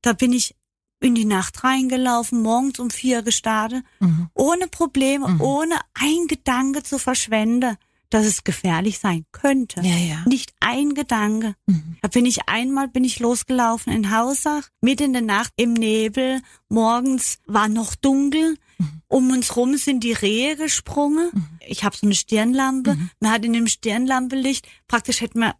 da 0.00 0.12
bin 0.12 0.32
ich 0.32 0.54
in 1.00 1.16
die 1.16 1.24
Nacht 1.24 1.64
reingelaufen, 1.64 2.40
morgens 2.40 2.78
um 2.78 2.90
vier 2.90 3.22
gestartet, 3.22 3.82
Mhm. 3.98 4.28
ohne 4.34 4.68
Probleme, 4.68 5.38
ohne 5.40 5.74
ein 5.94 6.28
Gedanke 6.28 6.84
zu 6.84 7.00
verschwenden, 7.00 7.76
dass 8.10 8.26
es 8.26 8.44
gefährlich 8.44 8.98
sein 8.98 9.24
könnte. 9.32 9.80
Ja, 9.82 9.96
ja. 9.96 10.24
Nicht 10.26 10.52
ein 10.60 10.94
Gedanke. 10.94 11.54
Mhm. 11.66 11.96
Da 12.00 12.08
bin 12.08 12.26
ich 12.26 12.48
einmal 12.48 12.88
bin 12.88 13.04
ich 13.04 13.20
losgelaufen 13.20 13.92
in 13.92 14.10
Hausach, 14.16 14.68
mitten 14.80 15.04
in 15.04 15.12
der 15.12 15.22
Nacht 15.22 15.52
im 15.56 15.72
Nebel. 15.74 16.40
Morgens 16.68 17.38
war 17.46 17.68
noch 17.68 17.94
dunkel. 17.94 18.56
Mhm. 18.78 19.02
Um 19.08 19.30
uns 19.30 19.56
rum 19.56 19.76
sind 19.76 20.04
die 20.04 20.12
Rehe 20.12 20.56
gesprungen. 20.56 21.30
Ich 21.66 21.84
habe 21.84 21.96
so 21.96 22.06
eine 22.06 22.14
Stirnlampe. 22.14 22.94
Mhm. 22.94 23.10
Man 23.20 23.30
hat 23.32 23.44
in 23.44 23.52
dem 23.52 23.66
Stirnlampelicht 23.66 24.66
praktisch 24.86 25.20
hätte 25.20 25.38
man 25.38 25.52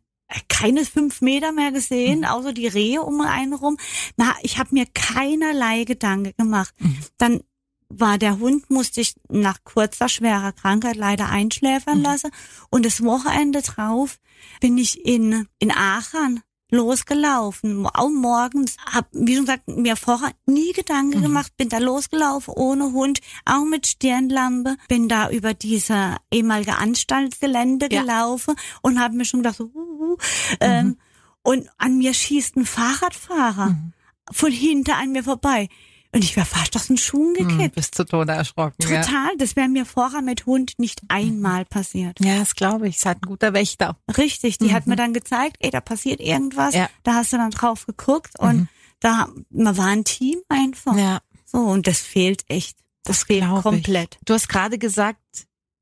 keine 0.49 0.85
fünf 0.85 1.23
Meter 1.23 1.53
mehr 1.53 1.71
Mhm. 1.71 1.75
gesehen, 1.75 2.25
außer 2.27 2.53
die 2.53 2.67
Rehe 2.67 3.01
um 3.03 3.21
einen 3.23 3.55
rum. 3.55 3.79
Na, 4.17 4.35
ich 4.43 4.59
habe 4.59 4.75
mir 4.75 4.85
keinerlei 4.93 5.85
Gedanke 5.85 6.35
gemacht. 6.35 6.75
Mhm. 6.79 6.99
Dann 7.17 7.41
war 7.89 8.19
der 8.19 8.39
Hund, 8.39 8.71
musste 8.71 9.01
ich 9.01 9.15
nach 9.29 9.65
kurzer, 9.65 10.09
schwerer 10.09 10.53
Krankheit 10.53 10.97
leider 10.97 11.29
einschläfern 11.29 12.03
lassen. 12.03 12.31
Und 12.71 12.85
das 12.85 13.03
Wochenende 13.03 13.63
drauf 13.63 14.19
bin 14.61 14.77
ich 14.79 15.05
in, 15.07 15.47
in 15.59 15.73
Aachen 15.73 16.43
losgelaufen, 16.71 17.87
auch 17.87 18.11
morgens, 18.11 18.77
hab, 18.85 19.09
wie 19.13 19.35
schon 19.35 19.47
gesagt, 19.47 19.69
mir 19.69 19.97
vorher 19.97 20.33
nie 20.45 20.73
Gedanken 20.73 21.23
gemacht, 21.23 21.57
bin 21.57 21.71
da 21.71 21.79
losgelaufen 21.79 22.53
ohne 22.55 22.93
Hund, 22.93 23.21
auch 23.47 23.65
mit 23.65 23.87
Stirnlampe, 23.87 24.77
bin 24.87 25.09
da 25.09 25.31
über 25.31 25.55
diese 25.55 26.17
ehemalige 26.31 26.77
Anstaltsgelände 26.77 27.89
Ja. 27.91 28.03
gelaufen 28.03 28.55
und 28.83 29.01
habe 29.01 29.17
mir 29.17 29.25
schon 29.25 29.41
gedacht, 29.41 29.57
so, 29.57 29.71
uh, 29.75 30.13
uh, 30.13 30.17
ähm, 30.61 30.99
und 31.43 31.71
an 31.79 31.97
mir 31.97 32.13
schießt 32.13 32.57
ein 32.57 32.67
Fahrradfahrer 32.67 33.79
von 34.31 34.53
hinter 34.53 34.97
an 34.99 35.13
mir 35.13 35.25
vorbei. 35.25 35.71
Und 36.13 36.25
ich 36.25 36.35
wäre 36.37 36.47
fast 36.47 36.75
aus 36.77 36.87
den 36.87 36.97
Schuhen 36.97 37.35
Mhm, 37.39 37.49
gekippt. 37.59 37.75
bist 37.75 37.95
zu 37.95 38.05
Tode 38.05 38.33
erschrocken. 38.33 38.75
Ja. 38.89 39.03
Total, 39.03 39.37
das 39.37 39.57
wäre 39.57 39.69
mir 39.69 39.85
vorher 39.85 40.23
mit 40.23 40.47
Hund 40.47 40.73
nicht 40.79 41.03
einmal 41.09 41.65
passiert. 41.67 42.19
ja, 42.21 42.39
das 42.39 42.55
glaube 42.55 42.89
ich. 42.89 42.97
Ist 42.97 43.07
halt 43.07 43.19
ein 43.23 43.29
guter 43.29 43.53
Wächter. 43.53 43.97
Richtig, 44.17 44.57
die 44.59 44.73
hat 44.73 44.87
mir 44.87 44.97
dann 44.97 45.13
gezeigt, 45.13 45.57
ey, 45.61 45.71
da 45.71 45.81
passiert 45.81 46.21
irgendwas. 46.21 46.75
Ja. 46.75 46.89
Da 47.03 47.15
hast 47.15 47.33
du 47.33 47.37
dann 47.37 47.51
drauf 47.51 47.85
geguckt 47.87 48.39
und 48.39 48.69
da, 49.01 49.29
man 49.51 49.77
war 49.77 49.87
ein 49.87 50.05
Team 50.05 50.39
einfach. 50.49 50.97
Ja, 50.97 51.21
So, 51.45 51.59
und 51.59 51.87
das 51.87 52.01
fehlt 52.01 52.45
echt. 52.49 52.79
Das, 53.05 53.25
fehlt 53.25 53.43
glaub 53.45 53.59
ich. 53.59 53.63
komplett. 53.63 54.19
Du 54.25 54.35
hast 54.35 54.49
gerade 54.49 54.77
gesagt, 54.79 55.21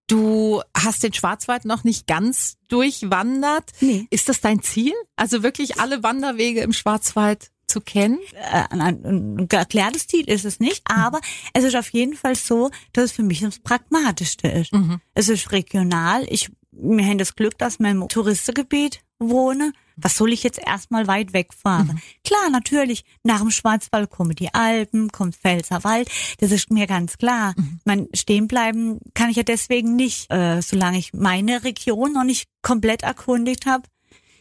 du 0.08 0.60
hast 0.76 1.02
den 1.02 1.12
Schwarzwald 1.12 1.64
noch 1.64 1.82
nicht 1.84 2.06
ganz 2.06 2.56
durchwandert. 2.68 3.72
Nee. 3.80 4.06
Ist 4.10 4.28
das 4.28 4.40
dein 4.40 4.62
Ziel? 4.62 4.92
Also 5.16 5.42
wirklich 5.42 5.80
alle 5.80 6.02
Wanderwege 6.02 6.60
im 6.60 6.72
Schwarzwald 6.72 7.50
zu 7.66 7.80
kennen? 7.80 8.18
Äh, 8.32 8.64
ein, 8.70 8.80
ein 9.04 9.48
erklärtes 9.50 10.06
Ziel 10.06 10.28
ist 10.28 10.44
es 10.44 10.60
nicht, 10.60 10.82
aber 10.84 11.20
es 11.52 11.64
ist 11.64 11.76
auf 11.76 11.90
jeden 11.90 12.14
Fall 12.14 12.36
so, 12.36 12.70
dass 12.92 13.06
es 13.06 13.12
für 13.12 13.22
mich 13.22 13.40
das 13.40 13.58
Pragmatischste 13.58 14.48
ist. 14.48 14.72
Mhm. 14.72 15.00
Es 15.14 15.28
ist 15.28 15.52
regional. 15.52 16.24
Ich, 16.28 16.50
wir 16.70 17.04
haben 17.04 17.18
das 17.18 17.36
Glück, 17.36 17.58
dass 17.58 17.78
wir 17.78 17.90
im 17.90 18.08
Touristengebiet 18.08 19.00
wohne. 19.18 19.72
Was 19.96 20.16
soll 20.16 20.32
ich 20.32 20.42
jetzt 20.42 20.58
erstmal 20.58 21.06
weit 21.06 21.32
wegfahren? 21.32 22.02
Klar, 22.22 22.50
natürlich, 22.50 23.04
nach 23.22 23.40
dem 23.40 23.50
Schwarzwald 23.50 24.10
kommen 24.10 24.34
die 24.34 24.52
Alpen, 24.52 25.10
kommt 25.10 25.36
Pfälzerwald. 25.36 26.10
Das 26.38 26.50
ist 26.50 26.70
mir 26.70 26.86
ganz 26.86 27.16
klar. 27.16 27.54
Man 27.86 28.06
stehen 28.12 28.46
bleiben 28.46 29.00
kann 29.14 29.30
ich 29.30 29.36
ja 29.36 29.42
deswegen 29.42 29.96
nicht, 29.96 30.30
äh, 30.30 30.60
solange 30.60 30.98
ich 30.98 31.14
meine 31.14 31.64
Region 31.64 32.12
noch 32.12 32.24
nicht 32.24 32.46
komplett 32.60 33.04
erkundigt 33.04 33.64
habe, 33.64 33.84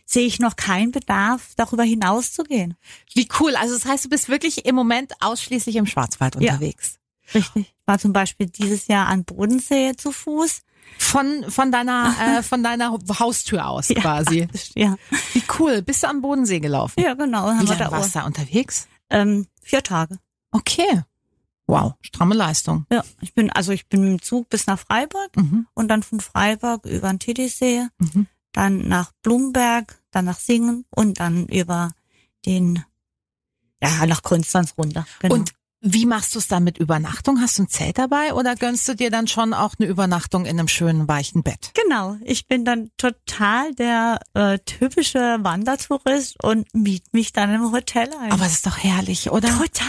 sehe 0.06 0.26
ich 0.28 0.40
noch 0.40 0.56
keinen 0.56 0.92
Bedarf, 0.92 1.54
darüber 1.56 1.84
hinaus 1.84 2.32
zu 2.32 2.44
gehen. 2.44 2.76
Wie 3.14 3.28
cool. 3.40 3.56
Also 3.56 3.74
das 3.74 3.86
heißt, 3.86 4.06
du 4.06 4.10
bist 4.10 4.30
wirklich 4.30 4.66
im 4.66 4.76
Moment 4.76 5.14
ausschließlich 5.20 5.76
im 5.78 5.86
Schwarzwald 5.88 6.36
Ja. 6.40 6.54
unterwegs. 6.54 7.00
Richtig. 7.34 7.66
Ich 7.82 7.88
war 7.88 7.98
zum 8.00 8.14
Beispiel 8.14 8.46
dieses 8.48 8.88
Jahr 8.88 9.08
an 9.08 9.24
Bodensee 9.26 9.94
zu 9.98 10.12
Fuß. 10.12 10.62
Von, 11.00 11.44
von 11.50 11.72
deiner, 11.72 12.16
äh, 12.22 12.44
von 12.44 12.64
deiner 12.64 12.92
Haustür 13.20 13.68
aus 13.68 13.88
quasi. 13.88 14.48
Ja, 14.76 14.96
Wie 15.34 15.44
cool. 15.60 15.82
Bist 15.82 16.04
du 16.04 16.08
am 16.08 16.22
Bodensee 16.22 16.60
gelaufen? 16.60 17.02
ja 17.02 17.16
genau. 17.16 17.48
Wie 17.60 17.66
lange 17.66 17.78
da 17.80 17.92
warst 17.92 18.14
du 18.16 18.20
da 18.20 18.26
unterwegs? 18.26 18.88
ähm, 19.10 19.48
vier 19.64 19.82
Tage. 19.84 20.20
Okay. 20.52 21.02
Wow. 21.68 21.94
Stramme 22.02 22.36
Leistung. 22.36 22.86
Ja, 22.92 23.04
ich 23.22 23.34
bin, 23.34 23.50
also 23.52 23.72
ich 23.72 23.88
bin 23.88 24.04
dem 24.04 24.22
Zug 24.22 24.48
bis 24.50 24.68
nach 24.68 24.78
Freiburg 24.80 25.36
Mhm. 25.36 25.66
und 25.74 25.88
dann 25.88 26.04
von 26.04 26.20
Freiburg 26.20 26.86
über 26.86 27.10
den 27.10 27.18
Titisee, 27.20 27.88
Mhm. 27.98 28.28
Dann 28.56 28.88
nach 28.88 29.12
Blumberg, 29.22 30.02
dann 30.12 30.26
nach 30.26 30.40
Singen 30.40 30.86
und 30.90 31.20
dann 31.20 31.48
über 31.48 31.92
den, 32.46 32.84
ja, 33.82 34.06
nach 34.06 34.24
Konstanz 34.24 34.76
runter. 34.78 35.06
Genau. 35.20 35.36
Und 35.36 35.54
wie 35.88 36.08
machst 36.08 36.34
du 36.34 36.40
es 36.40 36.48
dann 36.48 36.64
mit 36.64 36.80
Übernachtung? 36.80 37.40
Hast 37.40 37.60
du 37.60 37.64
ein 37.64 37.70
Zelt 37.70 38.00
dabei 38.00 38.34
oder 38.34 38.56
gönnst 38.56 38.88
du 38.88 38.96
dir 38.96 39.12
dann 39.12 39.28
schon 39.28 39.54
auch 39.54 39.76
eine 39.78 39.88
Übernachtung 39.88 40.46
in 40.46 40.58
einem 40.58 40.68
schönen 40.68 41.08
weichen 41.08 41.44
Bett? 41.44 41.72
Genau, 41.76 42.18
ich 42.24 42.48
bin 42.48 42.66
dann 42.66 42.90
total 42.98 43.72
der 43.76 44.20
äh, 44.34 44.58
typische 44.66 45.38
Wandertourist 45.42 46.44
und 46.44 46.66
miet 46.74 47.14
mich 47.14 47.34
dann 47.34 47.54
im 47.54 47.72
Hotel 47.72 48.10
ein. 48.20 48.32
Aber 48.32 48.48
es 48.48 48.54
ist 48.54 48.66
doch 48.66 48.78
herrlich, 48.80 49.30
oder? 49.30 49.48
total. 49.48 49.86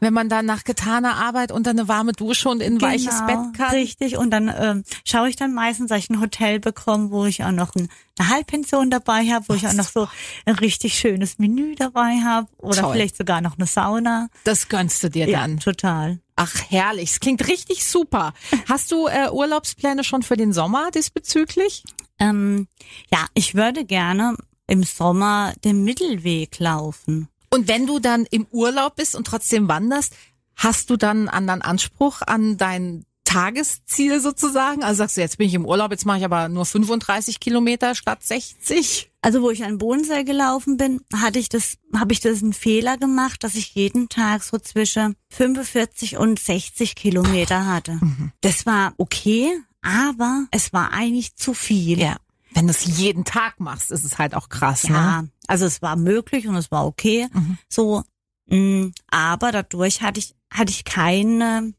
Wenn 0.00 0.12
man 0.12 0.28
dann 0.28 0.44
nach 0.44 0.64
getaner 0.64 1.16
Arbeit 1.16 1.50
unter 1.50 1.70
eine 1.70 1.88
warme 1.88 2.12
Dusche 2.12 2.50
und 2.50 2.60
in 2.60 2.74
ein 2.74 2.80
weiches 2.82 3.20
Genau, 3.20 3.26
Bett 3.26 3.56
kann. 3.56 3.70
Richtig, 3.70 4.18
und 4.18 4.30
dann 4.30 4.52
ähm, 4.54 4.84
schaue 5.04 5.30
ich 5.30 5.36
dann 5.36 5.54
meistens, 5.54 5.88
dass 5.88 5.98
ich 5.98 6.10
ein 6.10 6.20
Hotel 6.20 6.60
bekomme, 6.60 7.10
wo 7.10 7.24
ich 7.24 7.42
auch 7.42 7.52
noch 7.52 7.74
ein, 7.74 7.88
eine 8.18 8.28
Halbpension 8.28 8.90
dabei 8.90 9.24
habe, 9.30 9.46
wo 9.48 9.54
ich 9.54 9.66
auch 9.66 9.72
noch 9.72 9.88
so 9.88 10.08
ein 10.44 10.56
richtig 10.56 10.98
schönes 10.98 11.38
Menü 11.38 11.74
dabei 11.74 12.18
habe 12.22 12.48
oder 12.58 12.82
Toll. 12.82 12.92
vielleicht 12.92 13.16
sogar 13.16 13.40
noch 13.40 13.56
eine 13.56 13.66
Sauna. 13.66 14.28
Das 14.44 14.68
gönnst 14.68 15.02
du 15.02 15.08
dir 15.08 15.26
Ja, 15.28 15.37
dann. 15.40 15.58
total. 15.58 16.20
Ach, 16.36 16.54
herrlich. 16.68 17.10
Es 17.10 17.20
klingt 17.20 17.46
richtig 17.48 17.86
super. 17.86 18.32
Hast 18.68 18.92
du 18.92 19.06
äh, 19.08 19.30
Urlaubspläne 19.30 20.04
schon 20.04 20.22
für 20.22 20.36
den 20.36 20.52
Sommer 20.52 20.90
diesbezüglich? 20.92 21.82
Ähm, 22.18 22.68
ja, 23.12 23.26
ich 23.34 23.54
würde 23.54 23.84
gerne 23.84 24.36
im 24.66 24.82
Sommer 24.82 25.52
den 25.64 25.82
Mittelweg 25.82 26.58
laufen. 26.58 27.28
Und 27.50 27.66
wenn 27.68 27.86
du 27.86 27.98
dann 27.98 28.26
im 28.30 28.46
Urlaub 28.50 28.96
bist 28.96 29.16
und 29.16 29.26
trotzdem 29.26 29.68
wanderst, 29.68 30.14
hast 30.54 30.90
du 30.90 30.96
dann 30.96 31.18
einen 31.18 31.28
anderen 31.28 31.62
Anspruch 31.62 32.20
an 32.22 32.56
dein 32.56 33.04
Tagesziel 33.28 34.20
sozusagen? 34.20 34.82
Also 34.82 34.98
sagst 34.98 35.16
du, 35.18 35.20
jetzt 35.20 35.36
bin 35.36 35.46
ich 35.48 35.54
im 35.54 35.66
Urlaub, 35.66 35.90
jetzt 35.90 36.06
mache 36.06 36.18
ich 36.18 36.24
aber 36.24 36.48
nur 36.48 36.64
35 36.64 37.40
Kilometer 37.40 37.94
statt 37.94 38.22
60? 38.24 39.10
Also 39.20 39.42
wo 39.42 39.50
ich 39.50 39.64
an 39.64 39.72
den 39.72 39.78
Bodensee 39.78 40.24
gelaufen 40.24 40.78
bin, 40.78 41.02
hatte 41.14 41.38
ich 41.38 41.48
das, 41.50 41.76
habe 41.94 42.12
ich 42.12 42.20
das 42.20 42.42
einen 42.42 42.54
Fehler 42.54 42.96
gemacht, 42.96 43.44
dass 43.44 43.54
ich 43.54 43.74
jeden 43.74 44.08
Tag 44.08 44.42
so 44.42 44.58
zwischen 44.58 45.14
45 45.30 46.16
und 46.16 46.38
60 46.38 46.94
Kilometer 46.94 47.66
hatte. 47.66 48.00
Das 48.40 48.64
war 48.64 48.94
okay, 48.96 49.50
aber 49.82 50.46
es 50.50 50.72
war 50.72 50.92
eigentlich 50.92 51.36
zu 51.36 51.52
viel. 51.52 51.98
Ja. 52.00 52.16
Wenn 52.54 52.66
du 52.66 52.70
es 52.70 52.98
jeden 52.98 53.24
Tag 53.24 53.60
machst, 53.60 53.90
ist 53.90 54.04
es 54.04 54.16
halt 54.18 54.34
auch 54.34 54.48
krass, 54.48 54.84
Ja, 54.84 55.22
ne? 55.22 55.28
also 55.46 55.66
es 55.66 55.82
war 55.82 55.96
möglich 55.96 56.48
und 56.48 56.56
es 56.56 56.70
war 56.70 56.86
okay. 56.86 57.26
Mhm. 57.32 57.58
So, 57.68 58.02
mh, 58.46 58.92
aber 59.10 59.52
dadurch 59.52 60.00
hatte 60.00 60.18
ich 60.18 60.34
hatte 60.50 60.70
ich 60.70 60.84
keine 60.84 61.74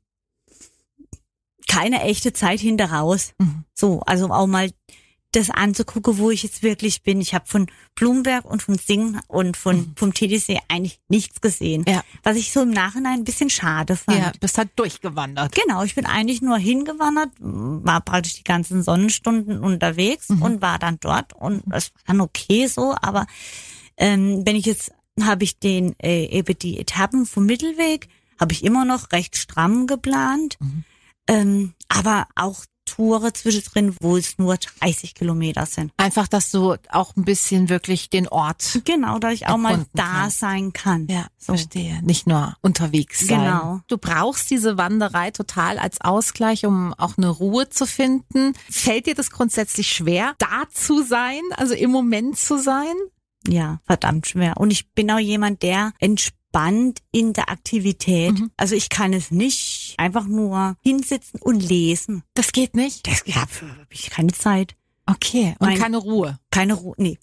keine 1.69 2.01
echte 2.01 2.33
Zeit 2.33 2.59
hinter 2.59 2.91
raus. 2.91 3.31
Mhm. 3.37 3.63
So, 3.73 4.01
also 4.01 4.29
auch 4.31 4.47
mal 4.47 4.69
das 5.31 5.51
anzugucken, 5.51 6.17
wo 6.17 6.31
ich 6.31 6.41
jetzt 6.41 6.63
wirklich 6.63 7.03
bin. 7.03 7.21
Ich 7.21 7.35
habe 7.35 7.45
von 7.45 7.67
Blumberg 7.93 8.45
und 8.45 8.63
von 8.63 8.79
Singen 8.79 9.21
und 9.27 9.57
von 9.57 9.93
vom 9.95 10.11
TDC 10.11 10.57
eigentlich 10.69 10.99
nichts 11.07 11.39
gesehen. 11.39 11.81
Mhm. 11.87 11.93
Ja. 11.93 12.03
Was 12.23 12.35
ich 12.35 12.51
so 12.51 12.63
im 12.63 12.71
Nachhinein 12.71 13.19
ein 13.19 13.23
bisschen 13.25 13.51
schade 13.51 13.95
fand. 13.95 14.17
Ja, 14.17 14.31
bist 14.39 14.57
halt 14.57 14.71
durchgewandert. 14.75 15.53
Genau, 15.53 15.83
ich 15.83 15.93
bin 15.93 16.07
eigentlich 16.07 16.41
nur 16.41 16.57
hingewandert, 16.57 17.29
war 17.39 18.01
praktisch 18.01 18.33
die 18.37 18.43
ganzen 18.43 18.81
Sonnenstunden 18.81 19.59
unterwegs 19.59 20.29
Mhm. 20.29 20.41
und 20.41 20.61
war 20.63 20.79
dann 20.79 20.97
dort 20.99 21.33
und 21.33 21.61
es 21.71 21.91
war 21.93 22.01
dann 22.07 22.21
okay 22.21 22.65
so, 22.65 22.95
aber 22.99 23.27
ähm, 23.97 24.41
wenn 24.47 24.55
ich 24.55 24.65
jetzt 24.65 24.91
habe 25.21 25.43
ich 25.43 25.59
den 25.59 25.93
äh, 25.99 26.25
eben 26.25 26.57
die 26.57 26.79
Etappen 26.79 27.27
vom 27.27 27.45
Mittelweg 27.45 28.07
habe 28.39 28.53
ich 28.53 28.63
immer 28.63 28.83
noch 28.85 29.11
recht 29.11 29.35
stramm 29.37 29.85
geplant, 29.85 30.57
Mhm. 30.59 30.85
Ähm, 31.29 31.73
aber 31.87 32.27
auch 32.35 32.65
Touren 32.85 33.33
zwischendrin, 33.33 33.95
wo 34.01 34.17
es 34.17 34.39
nur 34.39 34.57
30 34.57 35.13
Kilometer 35.13 35.67
sind. 35.67 35.91
Einfach, 35.97 36.27
dass 36.27 36.49
du 36.49 36.75
auch 36.89 37.15
ein 37.15 37.23
bisschen 37.23 37.69
wirklich 37.69 38.09
den 38.09 38.27
Ort. 38.27 38.81
Genau, 38.83 39.19
dass 39.19 39.33
ich 39.33 39.47
auch 39.47 39.57
mal 39.57 39.85
da 39.93 40.03
kannst. 40.03 40.39
sein 40.39 40.73
kann. 40.73 41.07
Ja, 41.07 41.27
so. 41.37 41.53
verstehe. 41.53 42.01
Nicht 42.01 42.25
nur 42.25 42.55
unterwegs 42.61 43.27
sein. 43.27 43.41
Genau. 43.41 43.81
Du 43.87 43.99
brauchst 43.99 44.49
diese 44.49 44.77
Wanderei 44.77 45.29
total 45.29 45.77
als 45.77 46.01
Ausgleich, 46.01 46.65
um 46.65 46.93
auch 46.95 47.17
eine 47.17 47.29
Ruhe 47.29 47.69
zu 47.69 47.85
finden. 47.85 48.53
Fällt 48.69 49.05
dir 49.05 49.13
das 49.13 49.29
grundsätzlich 49.29 49.91
schwer, 49.91 50.33
da 50.39 50.63
zu 50.73 51.03
sein, 51.03 51.41
also 51.57 51.75
im 51.75 51.91
Moment 51.91 52.39
zu 52.39 52.57
sein? 52.57 52.95
Ja, 53.47 53.79
verdammt 53.85 54.27
schwer. 54.27 54.57
Und 54.57 54.71
ich 54.71 54.91
bin 54.91 55.11
auch 55.11 55.19
jemand, 55.19 55.61
der 55.61 55.93
entspannt 55.99 56.38
entspannt 56.49 56.99
in 57.11 57.33
der 57.33 57.49
Aktivität. 57.49 58.39
Mhm. 58.39 58.51
Also 58.57 58.75
ich 58.75 58.89
kann 58.89 59.13
es 59.13 59.31
nicht 59.31 59.95
einfach 59.97 60.25
nur 60.25 60.75
hinsitzen 60.81 61.39
und 61.41 61.61
lesen. 61.61 62.23
Das 62.33 62.51
geht 62.51 62.75
nicht? 62.75 63.07
Das 63.07 63.23
ja, 63.25 63.35
habe 63.35 63.87
ich 63.89 64.09
keine 64.09 64.31
Zeit. 64.31 64.75
Okay, 65.05 65.55
und 65.59 65.69
mein, 65.69 65.79
keine 65.79 65.97
Ruhe. 65.97 66.39
Keine 66.51 66.73
Ruhe, 66.73 66.95
nee. 66.97 67.17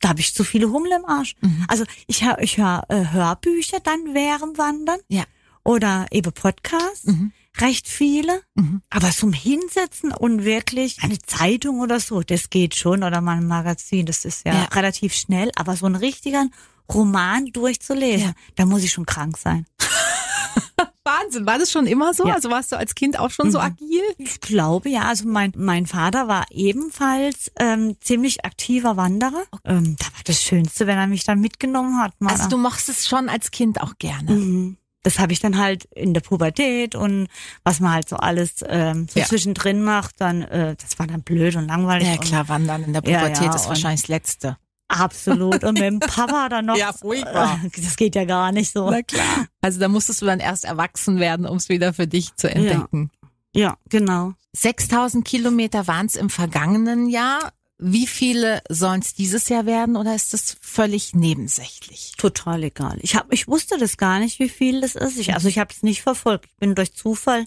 Da 0.00 0.10
habe 0.10 0.20
ich 0.20 0.34
zu 0.34 0.44
viele 0.44 0.70
Hummel 0.70 0.92
im 0.92 1.04
Arsch. 1.04 1.34
Mhm. 1.40 1.64
Also 1.68 1.84
ich 2.06 2.24
höre 2.24 2.40
ich 2.40 2.58
hör, 2.58 2.84
äh, 2.88 3.06
Hörbücher 3.12 3.78
dann 3.80 4.14
während 4.14 4.58
Wandern. 4.58 4.98
Ja. 5.08 5.24
Oder 5.64 6.06
eben 6.10 6.32
Podcasts. 6.32 7.04
Mhm. 7.04 7.32
Recht 7.58 7.86
viele. 7.86 8.42
Mhm. 8.54 8.82
Aber 8.90 9.10
zum 9.10 9.32
Hinsetzen 9.32 10.10
und 10.10 10.44
wirklich 10.44 11.02
eine 11.02 11.18
Zeitung 11.18 11.80
oder 11.80 12.00
so, 12.00 12.22
das 12.22 12.50
geht 12.50 12.74
schon. 12.74 13.04
Oder 13.04 13.20
mal 13.20 13.36
ein 13.36 13.46
Magazin, 13.46 14.06
das 14.06 14.24
ist 14.24 14.44
ja, 14.44 14.54
ja. 14.54 14.64
relativ 14.72 15.14
schnell. 15.14 15.52
Aber 15.54 15.76
so 15.76 15.86
einen 15.86 15.96
richtigen 15.96 16.52
Roman 16.92 17.46
durchzulesen, 17.46 18.28
ja. 18.28 18.32
da 18.56 18.66
muss 18.66 18.82
ich 18.82 18.92
schon 18.92 19.06
krank 19.06 19.36
sein. 19.36 19.66
Wahnsinn, 21.04 21.46
war 21.46 21.58
das 21.58 21.72
schon 21.72 21.86
immer 21.86 22.14
so? 22.14 22.26
Ja. 22.26 22.34
Also 22.34 22.50
warst 22.50 22.72
du 22.72 22.76
als 22.76 22.94
Kind 22.94 23.18
auch 23.18 23.30
schon 23.30 23.48
mhm. 23.48 23.52
so 23.52 23.58
agil? 23.58 24.02
Ich 24.18 24.40
glaube 24.40 24.88
ja. 24.88 25.02
Also 25.02 25.26
mein, 25.26 25.52
mein 25.56 25.86
Vater 25.86 26.28
war 26.28 26.44
ebenfalls 26.50 27.50
ähm, 27.58 27.96
ziemlich 28.00 28.44
aktiver 28.44 28.96
Wanderer. 28.96 29.44
Ähm, 29.64 29.96
da 29.98 30.06
war 30.06 30.22
das 30.24 30.42
Schönste, 30.42 30.86
wenn 30.86 30.98
er 30.98 31.06
mich 31.06 31.24
dann 31.24 31.40
mitgenommen 31.40 32.00
hat. 32.00 32.12
Mal. 32.20 32.32
Also 32.32 32.48
du 32.48 32.56
machst 32.56 32.88
es 32.88 33.08
schon 33.08 33.28
als 33.28 33.50
Kind 33.50 33.80
auch 33.80 33.94
gerne. 33.98 34.32
Mhm. 34.32 34.76
Das 35.02 35.18
habe 35.18 35.32
ich 35.32 35.40
dann 35.40 35.58
halt 35.58 35.86
in 35.86 36.14
der 36.14 36.20
Pubertät 36.20 36.94
und 36.94 37.26
was 37.64 37.80
man 37.80 37.92
halt 37.92 38.08
so 38.08 38.14
alles 38.16 38.64
ähm, 38.68 39.08
so 39.12 39.18
ja. 39.18 39.26
zwischendrin 39.26 39.82
macht, 39.82 40.20
dann 40.20 40.42
äh, 40.42 40.76
das 40.80 40.96
war 41.00 41.08
dann 41.08 41.22
blöd 41.22 41.56
und 41.56 41.66
langweilig. 41.66 42.06
Ja 42.06 42.16
klar, 42.18 42.48
Wandern 42.48 42.84
in 42.84 42.92
der 42.92 43.00
Pubertät 43.00 43.42
ja, 43.42 43.54
ist 43.54 43.68
wahrscheinlich 43.68 44.02
das 44.02 44.08
Letzte. 44.08 44.58
Absolut. 44.92 45.64
Und 45.64 45.74
mit 45.74 45.82
dem 45.82 46.00
Papa 46.00 46.48
dann 46.48 46.66
noch. 46.66 46.76
Ja, 46.76 46.92
furchtbar. 46.92 47.60
Das 47.76 47.96
geht 47.96 48.14
ja 48.14 48.24
gar 48.24 48.52
nicht 48.52 48.72
so. 48.72 48.90
Na 48.90 49.02
klar. 49.02 49.46
Also 49.60 49.80
da 49.80 49.88
musstest 49.88 50.22
du 50.22 50.26
dann 50.26 50.40
erst 50.40 50.64
erwachsen 50.64 51.18
werden, 51.18 51.46
um 51.46 51.56
es 51.56 51.68
wieder 51.68 51.92
für 51.94 52.06
dich 52.06 52.34
zu 52.36 52.50
entdecken. 52.50 53.10
Ja, 53.54 53.60
ja 53.60 53.76
genau. 53.88 54.34
6000 54.54 55.24
Kilometer 55.24 55.86
waren 55.86 56.06
es 56.06 56.16
im 56.16 56.30
vergangenen 56.30 57.08
Jahr. 57.08 57.52
Wie 57.78 58.06
viele 58.06 58.62
sollen 58.68 59.00
es 59.00 59.14
dieses 59.14 59.48
Jahr 59.48 59.66
werden 59.66 59.96
oder 59.96 60.14
ist 60.14 60.34
das 60.34 60.56
völlig 60.60 61.14
nebensächlich? 61.14 62.12
Total 62.16 62.62
egal. 62.62 62.98
Ich 63.00 63.16
hab, 63.16 63.32
ich 63.32 63.48
wusste 63.48 63.76
das 63.78 63.96
gar 63.96 64.20
nicht, 64.20 64.38
wie 64.38 64.48
viel 64.48 64.82
das 64.82 64.94
ist. 64.94 65.18
Ich, 65.18 65.34
also 65.34 65.48
ich 65.48 65.58
habe 65.58 65.72
es 65.72 65.82
nicht 65.82 66.02
verfolgt. 66.02 66.46
Ich 66.46 66.56
bin 66.58 66.74
durch 66.74 66.94
Zufall 66.94 67.46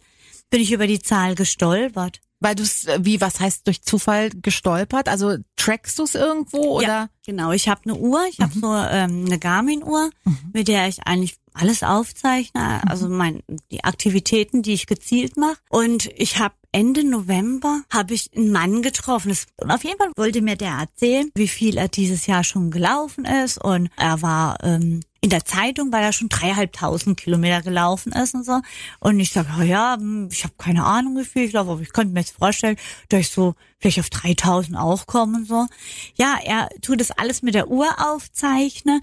bin 0.50 0.62
ich 0.62 0.72
über 0.72 0.88
die 0.88 1.02
Zahl 1.02 1.36
gestolpert. 1.36 2.22
Weil 2.42 2.56
du 2.56 2.64
es, 2.64 2.86
wie, 3.00 3.22
was 3.22 3.40
heißt 3.40 3.66
durch 3.66 3.82
Zufall 3.82 4.30
gestolpert? 4.30 5.08
Also 5.08 5.38
trackst 5.56 5.98
du 5.98 6.04
es 6.04 6.16
irgendwo 6.16 6.78
oder? 6.78 6.88
Ja, 6.88 7.10
genau, 7.26 7.54
ich 7.54 7.70
habe 7.70 7.82
eine 7.86 7.96
Uhr, 7.96 8.26
ich 8.30 8.40
mhm. 8.40 8.44
habe 8.44 8.60
so 8.60 8.76
ähm, 8.76 9.26
eine 9.26 9.40
Garmin-Uhr, 9.40 10.10
mhm. 10.26 10.38
mit 10.54 10.68
der 10.68 10.88
ich 10.88 11.08
eigentlich 11.08 11.38
alles 11.54 11.82
aufzeichne, 11.82 12.82
mhm. 12.84 12.90
also 12.90 13.08
mein 13.08 13.42
die 13.72 13.84
Aktivitäten, 13.86 14.62
die 14.62 14.74
ich 14.74 14.86
gezielt 14.86 15.38
mache. 15.38 15.58
Und 15.70 16.08
ich 16.18 16.38
habe 16.38 16.56
Ende 16.76 17.06
November 17.06 17.84
habe 17.90 18.14
ich 18.14 18.32
einen 18.36 18.52
Mann 18.52 18.82
getroffen. 18.82 19.34
Und 19.62 19.72
auf 19.72 19.86
jeden 19.86 19.98
Fall 19.98 20.12
wollte 20.18 20.42
mir 20.42 20.58
der 20.58 20.74
erzählen, 20.74 21.32
wie 21.34 21.48
viel 21.48 21.78
er 21.78 21.88
dieses 21.88 22.28
Jahr 22.28 22.44
schon 22.44 22.70
gelaufen 22.70 23.24
ist. 23.24 23.64
Und 23.64 23.90
er 23.96 24.22
war 24.22 24.58
ähm, 24.62 25.00
in 25.22 25.30
der 25.30 25.46
Zeitung, 25.46 25.94
weil 25.94 26.04
er 26.04 26.12
schon 26.12 26.28
dreieinhalbtausend 26.28 27.18
Kilometer 27.18 27.62
gelaufen 27.62 28.12
ist 28.12 28.36
und 28.36 28.44
so. 28.44 28.60
Und 29.00 29.22
ich 29.22 29.32
sage, 29.32 29.64
ja, 29.64 29.96
hm, 29.98 30.28
ich 30.30 30.44
habe 30.44 30.54
keine 30.58 30.84
Ahnung, 30.84 31.18
wie 31.18 31.24
viel 31.24 31.44
ich 31.44 31.54
laufe, 31.54 31.72
aber 31.72 31.82
ich 31.82 31.94
könnte 31.94 32.14
mir 32.14 32.20
jetzt 32.20 32.36
vorstellen, 32.38 32.76
dass 33.08 33.22
ich 33.22 33.30
so 33.30 33.56
vielleicht 33.80 34.02
auf 34.02 34.10
3000 34.10 34.76
auch 34.78 35.08
komme 35.08 35.38
und 35.38 35.48
so. 35.48 35.68
Ja, 36.16 36.36
er 36.44 36.68
tut 36.82 37.00
das 37.00 37.12
alles 37.12 37.42
mit 37.42 37.56
der 37.56 37.70
Uhr 37.70 37.88
aufzeichnen 38.06 39.00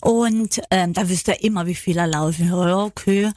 und 0.00 0.62
ähm, 0.70 0.94
da 0.94 1.10
wisst 1.10 1.28
er 1.28 1.44
immer, 1.44 1.66
wie 1.66 1.74
viel 1.74 1.98
er 1.98 2.06
laufen. 2.06 2.48
Ja, 2.48 2.78
okay. 2.78 3.30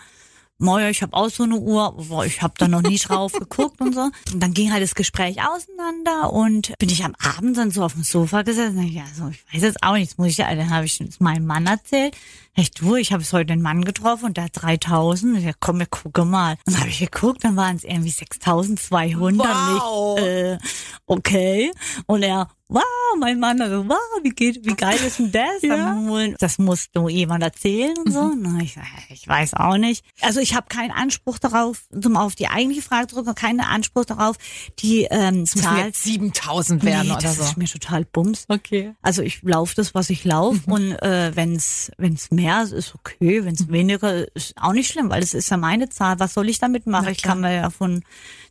Moja, 0.58 0.90
ich 0.90 1.02
habe 1.02 1.14
auch 1.14 1.30
so 1.30 1.44
eine 1.44 1.58
Uhr, 1.58 1.84
aber 1.84 2.26
ich 2.26 2.42
habe 2.42 2.54
da 2.58 2.68
noch 2.68 2.82
nie 2.82 2.98
drauf 2.98 3.34
geguckt 3.40 3.82
und 3.82 3.94
so. 3.94 4.10
Und 4.32 4.40
dann 4.42 4.54
ging 4.54 4.72
halt 4.72 4.82
das 4.82 4.96
Gespräch 4.96 5.38
auseinander 5.42 6.32
und 6.32 6.74
bin 6.80 6.90
ich 6.90 7.04
am 7.04 7.14
Abend 7.20 7.58
dann 7.58 7.72
so 7.72 7.84
auf 7.84 7.94
dem 7.94 8.04
Sofa 8.04 8.44
gesessen. 8.44 8.78
Und 8.78 8.86
ich, 8.86 8.94
ja, 8.94 9.04
so, 9.14 9.28
ich 9.28 9.44
weiß 9.54 9.64
jetzt 9.64 9.84
auch 9.84 9.96
nichts, 9.96 10.18
muss 10.18 10.28
ich 10.28 10.38
ja, 10.38 10.54
dann 10.56 10.70
habe 10.70 10.86
ich 10.86 11.02
es 11.02 11.20
meinem 11.20 11.46
Mann 11.46 11.68
erzählt. 11.68 12.16
Echt, 12.54 12.80
du, 12.80 12.96
ich 12.96 13.12
habe 13.12 13.22
es 13.22 13.34
heute 13.34 13.52
einen 13.52 13.62
Mann 13.62 13.84
getroffen 13.84 14.28
und 14.28 14.38
der 14.38 14.46
hat 14.46 14.52
3000. 14.54 15.42
Ja, 15.42 15.52
komm, 15.60 15.80
wir 15.80 15.88
gucken 15.88 16.30
mal. 16.30 16.56
Und 16.66 16.74
dann 16.74 16.80
habe 16.80 16.90
ich 16.90 17.00
geguckt, 17.00 17.44
dann 17.44 17.58
waren 17.58 17.76
es 17.76 17.84
irgendwie 17.84 18.12
6200. 18.12 19.46
Wow. 19.46 20.18
Ich, 20.18 20.24
äh, 20.24 20.58
okay. 21.06 21.72
Und 22.06 22.24
er, 22.24 22.48
wow, 22.68 22.84
mein 23.20 23.40
Mann, 23.40 23.62
also, 23.62 23.88
wow, 23.88 23.98
wie 24.24 24.30
geht, 24.30 24.66
wie 24.66 24.76
geil 24.76 24.98
ist 25.06 25.20
denn 25.20 25.32
das? 25.32 25.46
Ja. 25.66 25.96
Das 26.40 26.58
musst 26.58 26.96
du 26.96 27.10
jemand 27.10 27.44
erzählen 27.44 27.96
und 27.98 28.12
so. 28.12 28.24
Mhm. 28.24 28.60
Ich, 28.60 28.78
ich 29.10 29.28
weiß 29.28 29.56
auch 29.56 29.78
nicht. 29.78 30.06
Also 30.22 30.40
ich 30.40 30.56
habe 30.56 30.68
keinen 30.68 30.92
Anspruch 30.92 31.40
darauf, 31.40 31.84
um 31.92 32.18
auf 32.18 32.36
die 32.36 32.48
eigentliche 32.48 32.82
Frage 32.82 33.08
drücken, 33.08 33.34
keinen 33.36 33.62
Anspruch 33.62 34.06
darauf, 34.06 34.38
die 34.80 35.08
ähm, 35.10 35.46
Zahl 35.46 35.86
jetzt 35.86 36.04
7000 36.04 36.84
werden 36.84 37.08
nee, 37.08 37.12
oder 37.14 37.22
das 37.22 37.36
so. 37.36 37.42
Das 37.42 37.52
ist 37.52 37.58
mir 37.58 37.68
total 37.68 38.06
bums. 38.06 38.46
Okay. 38.48 38.94
Also 39.02 39.22
ich 39.22 39.42
laufe 39.44 39.76
das, 39.76 39.96
was 39.96 40.10
ich 40.10 40.24
laufe 40.24 40.62
mhm. 40.68 40.74
und 40.74 40.92
äh, 41.02 41.36
wenn's 41.36 41.92
wenn's 41.98 42.32
mehr 42.32 42.64
ist, 42.64 42.72
ist 42.72 42.96
okay. 42.96 43.44
Wenn's 43.44 43.68
mhm. 43.68 43.74
weniger 43.74 44.36
ist 44.36 44.54
auch 44.58 44.74
nicht 44.74 44.92
schlimm, 44.92 45.10
weil 45.10 45.24
es 45.24 45.34
ist 45.34 45.50
ja 45.50 45.58
meine 45.58 45.90
Zahl. 45.90 46.20
Was 46.20 46.34
soll 46.34 46.50
ich 46.50 46.60
damit 46.60 46.86
machen? 46.88 47.10
Ich 47.10 47.22
kann 47.22 47.42
mir 47.42 47.54
ja 47.54 47.70
von 47.70 48.04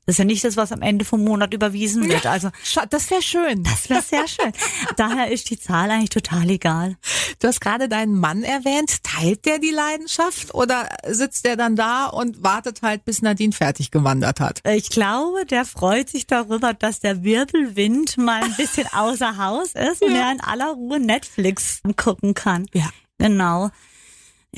das 0.07 0.15
ist 0.15 0.19
ja 0.19 0.25
nicht 0.25 0.45
das, 0.45 0.57
was 0.57 0.71
am 0.73 0.83
Ende 0.83 1.05
vom 1.05 1.25
Monat 1.25 1.55
überwiesen 1.55 2.09
wird. 2.09 2.27
Also 2.27 2.51
das 2.91 3.11
wäre 3.11 3.23
schön. 3.23 3.63
Das 3.65 3.89
wäre 3.89 4.03
sehr 4.03 4.29
schön. 4.29 4.53
Daher 4.97 5.31
ist 5.31 5.49
die 5.51 5.59
Zahl 5.59 5.91
eigentlich 5.91 6.11
total 6.11 6.49
egal. 6.51 6.97
Du 7.39 7.49
hast 7.49 7.61
gerade 7.61 7.89
deinen 7.89 8.19
Mann 8.19 8.43
erwähnt. 8.43 9.03
Teilt 9.03 9.47
der 9.47 9.59
die 9.59 9.71
Leidenschaft 9.71 10.55
oder 10.55 10.89
sitzt 11.09 11.45
der 11.47 11.57
dann 11.57 11.77
da 11.77 12.07
und 12.07 12.43
wartet 12.43 12.83
halt, 12.83 13.05
bis 13.05 13.23
Nadine 13.23 13.53
fertig 13.53 13.91
gewandert 13.91 14.41
hat? 14.41 14.61
Ich 14.67 14.91
glaube, 14.91 15.47
der 15.47 15.65
freut 15.65 16.11
sich 16.11 16.27
darüber, 16.27 16.75
dass 16.75 17.01
der 17.01 17.23
Wirbelwind 17.23 18.19
mal 18.19 18.43
ein 18.43 18.55
bisschen 18.57 18.87
außer 18.93 19.39
Haus 19.39 19.73
ist 19.75 20.03
ja. 20.03 20.07
und 20.07 20.15
er 20.15 20.33
in 20.33 20.41
aller 20.41 20.73
Ruhe 20.73 21.01
Netflix 21.01 21.81
gucken 21.97 22.35
kann. 22.35 22.67
Ja. 22.75 22.91
Genau. 23.19 23.71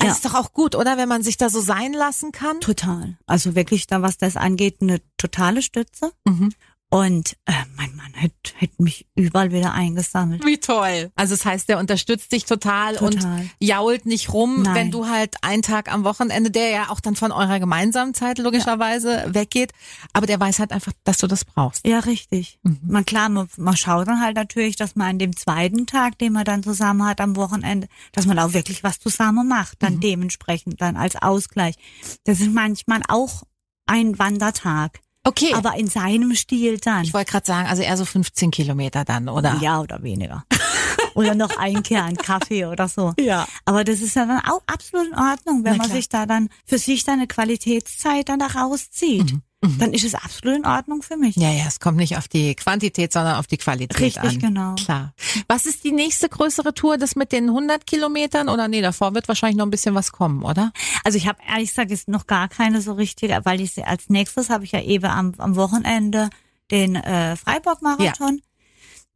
Ja. 0.01 0.11
Ist 0.11 0.25
doch 0.25 0.35
auch 0.35 0.53
gut, 0.53 0.75
oder? 0.75 0.97
Wenn 0.97 1.09
man 1.09 1.23
sich 1.23 1.37
da 1.37 1.49
so 1.49 1.59
sein 1.61 1.93
lassen 1.93 2.31
kann. 2.31 2.59
Total. 2.59 3.17
Also 3.25 3.55
wirklich 3.55 3.87
da, 3.87 4.01
was 4.01 4.17
das 4.17 4.35
angeht, 4.37 4.77
eine 4.81 5.01
totale 5.17 5.61
Stütze. 5.61 6.11
Mhm. 6.25 6.51
Und 6.89 7.35
äh, 7.45 7.51
mein 7.75 7.93
Mann 7.97 8.13
hätte 8.13 8.35
hätt 8.55 8.79
mich 8.79 9.05
überall 9.15 9.51
wieder 9.51 9.73
eingesammelt. 9.73 10.45
Wie 10.45 10.57
toll. 10.57 11.11
Also 11.15 11.35
das 11.35 11.45
heißt, 11.45 11.69
der 11.69 11.79
unterstützt 11.79 12.31
dich 12.31 12.45
total, 12.45 12.95
total. 12.95 13.39
und 13.39 13.49
jault 13.59 14.05
nicht 14.05 14.33
rum, 14.33 14.63
Nein. 14.63 14.75
wenn 14.75 14.91
du 14.91 15.07
halt 15.07 15.35
einen 15.41 15.61
Tag 15.61 15.91
am 15.91 16.03
Wochenende, 16.03 16.49
der 16.49 16.69
ja 16.69 16.89
auch 16.89 16.99
dann 16.99 17.15
von 17.15 17.31
eurer 17.31 17.59
gemeinsamen 17.59 18.13
Zeit 18.13 18.37
logischerweise 18.39 19.11
ja. 19.11 19.33
weggeht, 19.33 19.73
aber 20.13 20.27
der 20.27 20.39
weiß 20.39 20.59
halt 20.59 20.71
einfach, 20.71 20.93
dass 21.03 21.17
du 21.17 21.27
das 21.27 21.45
brauchst. 21.45 21.85
Ja, 21.85 21.99
richtig. 21.99 22.59
Mhm. 22.63 22.79
Man 22.83 23.05
klar, 23.05 23.29
man, 23.29 23.47
man 23.57 23.77
schaut 23.77 24.07
dann 24.07 24.21
halt 24.21 24.35
natürlich, 24.35 24.75
dass 24.75 24.95
man 24.95 25.09
an 25.09 25.19
dem 25.19 25.35
zweiten 25.35 25.85
Tag, 25.85 26.17
den 26.17 26.33
man 26.33 26.45
dann 26.45 26.63
zusammen 26.63 27.05
hat 27.05 27.21
am 27.21 27.35
Wochenende, 27.35 27.87
dass 28.13 28.25
man 28.25 28.39
auch 28.39 28.53
wirklich 28.53 28.83
was 28.83 28.99
zusammen 28.99 29.47
macht, 29.47 29.83
dann 29.83 29.95
mhm. 29.95 30.01
dementsprechend 30.01 30.81
dann 30.81 30.95
als 30.95 31.15
Ausgleich. 31.15 31.75
Das 32.23 32.39
ist 32.39 32.53
manchmal 32.53 33.01
auch 33.07 33.43
ein 33.87 34.17
Wandertag. 34.19 35.01
Okay. 35.27 35.53
Aber 35.53 35.75
in 35.77 35.87
seinem 35.87 36.35
Stil 36.35 36.77
dann. 36.77 37.03
Ich 37.03 37.13
wollte 37.13 37.31
gerade 37.31 37.45
sagen, 37.45 37.67
also 37.67 37.83
eher 37.83 37.97
so 37.97 38.05
15 38.05 38.49
Kilometer 38.51 39.03
dann, 39.03 39.27
oder? 39.27 39.57
Ja, 39.61 39.81
oder 39.81 40.01
weniger. 40.01 40.45
oder 41.15 41.35
noch 41.35 41.57
ein 41.57 41.83
Kern 41.83 42.15
Kaffee 42.15 42.65
oder 42.65 42.87
so. 42.87 43.13
Ja. 43.19 43.45
Aber 43.65 43.83
das 43.83 44.01
ist 44.01 44.15
ja 44.15 44.25
dann 44.25 44.39
auch 44.39 44.61
absolut 44.67 45.07
in 45.07 45.15
Ordnung, 45.15 45.63
wenn 45.65 45.77
man 45.77 45.89
sich 45.89 46.07
da 46.07 46.25
dann 46.25 46.49
für 46.65 46.77
sich 46.77 47.03
dann 47.03 47.15
eine 47.15 47.27
Qualitätszeit 47.27 48.29
dann 48.29 48.39
da 48.39 48.47
rauszieht. 48.47 49.33
Mhm. 49.33 49.41
Mhm. 49.61 49.79
Dann 49.79 49.93
ist 49.93 50.03
es 50.03 50.13
absolut 50.13 50.57
in 50.57 50.65
Ordnung 50.65 51.01
für 51.01 51.17
mich. 51.17 51.35
Ja, 51.35 51.51
ja, 51.51 51.63
es 51.67 51.79
kommt 51.79 51.97
nicht 51.97 52.15
auf 52.17 52.27
die 52.27 52.53
Quantität, 52.53 53.11
sondern 53.11 53.37
auf 53.37 53.47
die 53.47 53.57
Qualität 53.57 53.99
Richtig, 53.99 54.21
an. 54.21 54.27
Richtig, 54.27 54.43
genau. 54.43 54.75
Klar. 54.75 55.13
Was 55.47 55.65
ist 55.65 55.83
die 55.83 55.91
nächste 55.91 56.29
größere 56.29 56.75
Tour, 56.75 56.97
das 56.97 57.15
mit 57.15 57.31
den 57.31 57.45
100 57.45 57.87
Kilometern? 57.87 58.49
Oder 58.49 58.67
nee, 58.67 58.81
davor 58.81 59.15
wird 59.15 59.27
wahrscheinlich 59.27 59.57
noch 59.57 59.65
ein 59.65 59.71
bisschen 59.71 59.95
was 59.95 60.11
kommen, 60.11 60.43
oder? 60.43 60.71
Also 61.03 61.17
ich 61.17 61.27
habe 61.27 61.39
ehrlich 61.47 61.69
gesagt 61.69 61.89
ist 61.89 62.07
noch 62.07 62.27
gar 62.27 62.49
keine 62.49 62.81
so 62.81 62.93
richtige, 62.93 63.39
weil 63.45 63.59
ich 63.59 63.83
als 63.83 64.09
nächstes 64.09 64.51
habe 64.51 64.63
ich 64.63 64.73
ja 64.73 64.81
eben 64.81 65.05
am, 65.05 65.33
am 65.39 65.55
Wochenende 65.55 66.29
den 66.69 66.95
äh, 66.95 67.35
Freiburg-Marathon. 67.35 68.37
Ja. 68.37 68.43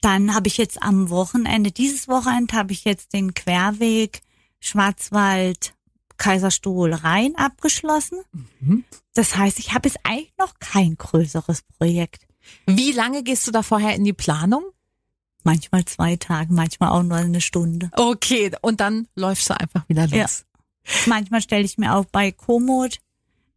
Dann 0.02 0.34
habe 0.34 0.48
ich 0.48 0.58
jetzt 0.58 0.82
am 0.82 1.12
Wochenende, 1.12 1.72
dieses 1.72 2.08
Wochenende 2.08 2.56
habe 2.56 2.72
ich 2.72 2.86
jetzt 2.86 3.14
den 3.14 3.36
Querweg 3.36 4.22
Schwarzwald 4.60 5.76
Kaiserstuhl 6.22 6.94
Rhein 6.94 7.36
abgeschlossen. 7.36 8.20
Mhm. 8.60 8.86
Das 9.16 9.36
heißt, 9.38 9.58
ich 9.58 9.74
habe 9.74 9.90
jetzt 9.90 9.98
eigentlich 10.04 10.32
noch 10.38 10.54
kein 10.60 10.96
größeres 10.96 11.64
Projekt. 11.80 12.28
Wie 12.68 12.92
lange 12.92 13.24
gehst 13.24 13.48
du 13.48 13.52
da 13.52 13.64
vorher 13.64 13.96
in 13.96 14.04
die 14.04 14.14
Planung? 14.14 14.64
Manchmal 15.44 15.84
zwei 15.86 16.18
Tage, 16.18 16.54
manchmal 16.54 16.90
auch 16.92 17.02
nur 17.02 17.18
eine 17.18 17.42
Stunde. 17.42 17.90
Okay, 17.94 18.52
und 18.62 18.80
dann 18.82 19.08
läufst 19.16 19.50
du 19.50 19.60
einfach 19.60 19.90
wieder 19.90 20.04
los. 20.04 20.12
Ja. 20.14 20.28
Manchmal 21.08 21.42
stelle 21.42 21.64
ich 21.64 21.80
mir 21.80 21.96
auch 21.96 22.06
bei 22.06 22.32
Komoot 22.32 23.00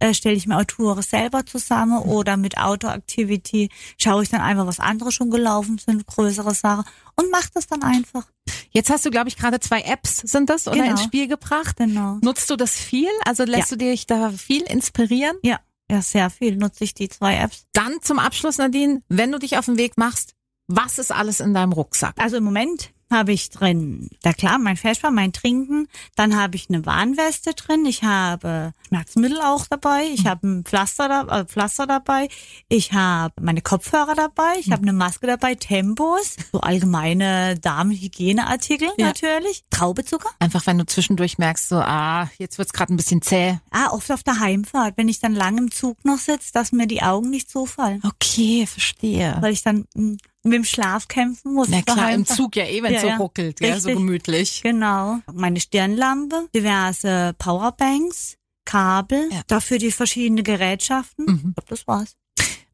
äh, 0.05 0.15
stelle 0.15 0.37
ich 0.37 0.47
mir 0.47 0.59
auch 0.59 0.65
Touren 0.65 1.03
selber 1.03 1.45
zusammen 1.47 1.99
oder 2.03 2.37
mit 2.37 2.59
Outdoor-Activity 2.59 3.71
schaue 3.99 4.23
ich 4.23 4.29
dann 4.29 4.41
einfach, 4.41 4.67
was 4.67 4.81
andere 4.81 5.13
schon 5.13 5.31
gelaufen 5.31 5.79
sind, 5.79 6.07
größere 6.07 6.55
Sachen 6.55 6.85
und 7.17 7.31
mache 7.31 7.49
das 7.55 7.67
dann 7.67 7.83
einfach. 7.83 8.27
Jetzt 8.71 8.91
hast 8.91 9.05
du, 9.07 9.11
glaube 9.11 9.29
ich, 9.29 9.37
gerade 9.37 9.61
zwei 9.61 9.81
Apps, 9.83 10.17
sind 10.19 10.51
das, 10.51 10.67
oder 10.69 10.77
Genau. 10.77 10.91
ins 10.91 11.03
Spiel 11.05 11.29
gebracht. 11.29 11.77
Genau. 11.79 12.19
Nutzt 12.23 12.51
du 12.51 12.57
das 12.57 12.73
viel? 12.73 13.09
Also 13.25 13.45
lässt 13.45 13.71
Ja. 13.71 13.77
du 13.77 13.85
dich 13.85 14.07
da 14.07 14.31
viel 14.31 14.63
inspirieren? 14.63 15.37
Ja, 15.43 15.61
ja, 15.91 16.03
sehr 16.03 16.31
viel 16.31 16.57
nutze 16.57 16.85
ich 16.85 16.95
die 16.95 17.09
zwei 17.09 17.37
Apps. 17.37 17.67
Dann 17.73 18.01
zum 18.03 18.19
Abschluss, 18.19 18.59
Nadine, 18.59 19.03
wenn 19.09 19.33
du 19.33 19.39
dich 19.39 19.59
auf 19.59 19.67
den 19.67 19.77
Weg 19.77 19.97
machst, 19.97 20.35
was 20.67 20.99
ist 20.99 21.13
alles 21.13 21.41
in 21.41 21.53
deinem 21.55 21.73
Rucksack? 21.73 22.15
Also 22.19 22.37
im 22.39 22.45
Moment 22.45 22.91
habe 23.11 23.33
ich 23.33 23.51
drin, 23.51 24.09
da 24.23 24.33
klar, 24.33 24.59
mein 24.59 24.77
Feschbar, 24.77 25.11
mein 25.11 25.33
Trinken. 25.33 25.89
Dann 26.17 26.37
habe 26.37 26.57
ich 26.57 26.69
eine 26.69 26.85
Warnweste 26.87 27.55
drin. 27.55 27.85
Ich 27.87 28.03
habe 28.03 28.73
Schmerzmittel 28.89 29.41
auch 29.41 29.67
dabei. 29.67 30.05
Ich 30.13 30.27
habe 30.27 30.47
ein 30.47 30.65
Pflaster, 30.65 31.09
da, 31.09 31.41
äh, 31.41 31.45
Pflaster 31.45 31.87
dabei. 31.87 32.29
Ich 32.69 32.93
habe 32.93 33.35
meine 33.41 33.61
Kopfhörer 33.63 34.15
dabei. 34.15 34.55
Ich 34.59 34.71
habe 34.71 34.83
eine 34.83 34.93
Maske 34.93 35.27
dabei. 35.27 35.55
Tempos. 35.55 36.37
So 36.53 36.61
allgemeine 36.61 37.59
Damenhygieneartikel 37.61 38.89
Ja. 38.97 39.07
natürlich. 39.07 39.65
Traubezucker. 39.71 40.31
Einfach, 40.39 40.67
wenn 40.67 40.79
du 40.79 40.87
zwischendurch 40.87 41.39
merkst, 41.39 41.69
so, 41.69 41.77
ah, 41.77 42.29
jetzt 42.39 42.59
wird's 42.59 42.73
gerade 42.73 42.93
ein 42.93 42.97
bisschen 42.97 43.23
zäh. 43.23 43.59
Ah, 43.71 43.91
oft 43.91 44.11
auf 44.11 44.23
der 44.23 44.41
Heimfahrt, 44.41 44.97
wenn 44.97 45.09
ich 45.09 45.21
dann 45.21 45.35
lang 45.35 45.59
im 45.59 45.71
Zug 45.71 46.05
noch 46.05 46.19
sitze, 46.19 46.53
dass 46.53 46.73
mir 46.73 46.87
die 46.87 47.03
Augen 47.03 47.31
nicht 47.31 47.51
zufallen. 47.51 48.03
Okay, 48.05 48.67
verstehe. 48.67 49.37
Weil 49.41 49.53
ich 49.53 49.63
dann 49.63 49.87
mm, 49.95 50.17
mit 50.45 50.53
dem 50.55 50.65
Schlaf 50.65 51.09
kämpfen 51.09 51.55
muss. 51.55 51.69
Na 51.69 51.81
der 51.81 51.95
klar, 51.95 52.13
im. 52.13 52.27
Zug 52.27 52.57
ja 52.57 52.65
eh, 52.65 52.83
wenn 52.83 52.93
Ja, 52.95 53.01
so 53.01 53.07
ja. 53.09 53.17
ruckelt, 53.17 53.59
gell, 53.59 53.81
so 53.81 53.89
gemütlich. 53.89 54.61
Genau. 54.63 55.19
Meine 55.33 55.61
Stirnlampe, 55.61 56.49
diverse 56.55 57.35
Powerbanks, 57.39 58.37
Kabel, 58.65 59.29
Ja. 59.33 59.43
dafür 59.47 59.79
die 59.79 59.93
verschiedenen 59.93 60.45
Gerätschaften. 60.45 61.27
Mhm. 61.27 61.35
Ich 61.37 61.43
glaube, 61.55 61.69
das 61.69 61.87
war's. 61.87 62.17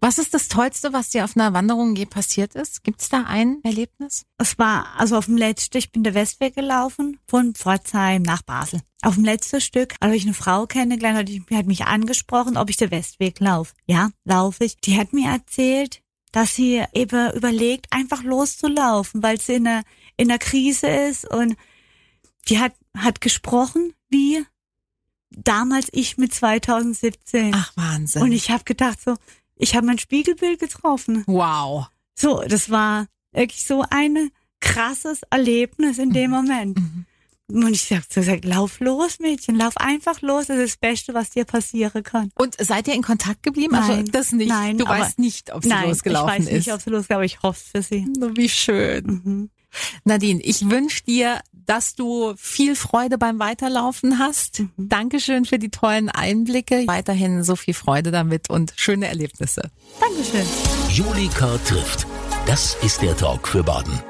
Was 0.02 0.16
ist 0.16 0.32
das 0.32 0.48
Tollste, 0.48 0.94
was 0.94 1.10
dir 1.10 1.24
auf 1.24 1.36
einer 1.36 1.52
Wanderung 1.52 1.94
je 1.94 2.06
passiert 2.06 2.54
ist? 2.54 2.82
Gibt's 2.84 3.10
da 3.10 3.24
ein 3.24 3.58
Erlebnis? 3.64 4.24
Es 4.38 4.58
war 4.58 4.86
also 4.96 5.18
auf 5.18 5.26
dem 5.26 5.36
letzten, 5.36 5.76
ich 5.76 5.92
bin 5.92 6.02
der 6.02 6.14
Westweg 6.14 6.54
gelaufen, 6.54 7.18
von 7.28 7.54
Pforzheim 7.54 8.22
nach 8.22 8.40
Basel. 8.40 8.80
Auf 9.02 9.16
dem 9.16 9.24
letzten 9.24 9.60
Stück 9.60 9.96
habe 10.02 10.16
ich 10.16 10.24
eine 10.24 10.32
Frau 10.32 10.66
kennengelernt, 10.66 11.28
die 11.28 11.44
hat 11.54 11.66
mich 11.66 11.84
angesprochen, 11.84 12.56
ob 12.56 12.70
ich 12.70 12.78
den 12.78 12.90
Westweg 12.90 13.40
laufe. 13.40 13.74
Ja, 13.86 14.10
laufe 14.24 14.64
ich. 14.64 14.78
Die 14.78 14.98
hat 14.98 15.12
mir 15.12 15.28
erzählt, 15.30 16.00
dass 16.32 16.54
sie 16.54 16.84
eben 16.92 17.32
überlegt, 17.32 17.86
einfach 17.90 18.22
loszulaufen, 18.22 19.22
weil 19.22 19.40
sie 19.40 19.54
in 19.54 19.66
einer, 19.66 19.82
in 20.16 20.30
einer 20.30 20.38
Krise 20.38 20.86
ist 20.86 21.28
und 21.28 21.56
die 22.48 22.58
hat, 22.58 22.74
hat 22.96 23.20
gesprochen 23.20 23.92
wie 24.08 24.44
damals 25.30 25.88
ich 25.92 26.18
mit 26.18 26.34
2017. 26.34 27.52
Ach, 27.54 27.72
Wahnsinn. 27.76 28.22
und 28.22 28.32
ich 28.32 28.50
habe 28.50 28.64
gedacht 28.64 29.00
so, 29.00 29.16
ich 29.56 29.76
habe 29.76 29.86
mein 29.86 29.98
Spiegelbild 29.98 30.58
getroffen. 30.58 31.24
wow. 31.26 31.86
So, 32.14 32.42
das 32.46 32.68
war 32.70 33.06
wirklich 33.32 33.64
so 33.64 33.84
ein 33.88 34.30
krasses 34.60 35.22
Erlebnis 35.30 35.98
in 35.98 36.12
dem 36.12 36.30
Moment. 36.30 36.78
Mhm. 36.78 37.06
Und 37.54 37.72
ich 37.72 37.90
habe 37.92 38.02
so 38.08 38.20
gesagt, 38.20 38.44
lauf 38.44 38.80
los, 38.80 39.18
Mädchen, 39.18 39.56
lauf 39.56 39.76
einfach 39.76 40.20
los. 40.22 40.46
Das 40.46 40.58
ist 40.58 40.74
das 40.74 40.76
Beste, 40.78 41.14
was 41.14 41.30
dir 41.30 41.44
passieren 41.44 42.02
kann. 42.02 42.30
Und 42.36 42.56
seid 42.58 42.88
ihr 42.88 42.94
in 42.94 43.02
Kontakt 43.02 43.42
geblieben? 43.42 43.74
also 43.74 43.92
Nein, 43.92 44.08
das 44.12 44.32
nicht. 44.32 44.48
nein, 44.48 44.78
du 44.78 44.86
weißt 44.86 45.18
nicht, 45.18 45.52
ob 45.52 45.62
sie 45.62 45.68
Nein, 45.68 45.88
losgelaufen 45.88 46.28
ich 46.34 46.38
weiß 46.46 46.52
nicht, 46.52 46.66
ist. 46.66 46.72
ob 46.72 46.80
sie 46.82 46.90
losgelaufen 46.90 47.14
aber 47.16 47.24
ich 47.24 47.42
hoffe 47.42 47.60
für 47.72 47.82
sie. 47.82 48.06
Wie 48.34 48.48
schön. 48.48 49.04
Mhm. 49.04 49.50
Nadine, 50.04 50.40
ich 50.42 50.68
wünsche 50.68 51.04
dir, 51.04 51.40
dass 51.52 51.94
du 51.94 52.34
viel 52.36 52.74
Freude 52.74 53.18
beim 53.18 53.38
Weiterlaufen 53.38 54.18
hast. 54.18 54.60
Mhm. 54.60 54.70
Dankeschön 54.88 55.44
für 55.44 55.58
die 55.60 55.70
tollen 55.70 56.08
Einblicke. 56.08 56.84
Weiterhin 56.86 57.44
so 57.44 57.54
viel 57.56 57.74
Freude 57.74 58.10
damit 58.10 58.50
und 58.50 58.72
schöne 58.76 59.06
Erlebnisse. 59.06 59.70
Dankeschön. 60.00 60.46
Julika 60.90 61.56
trifft. 61.66 62.06
Das 62.46 62.76
ist 62.82 63.02
der 63.02 63.16
Talk 63.16 63.46
für 63.46 63.62
Baden. 63.62 64.09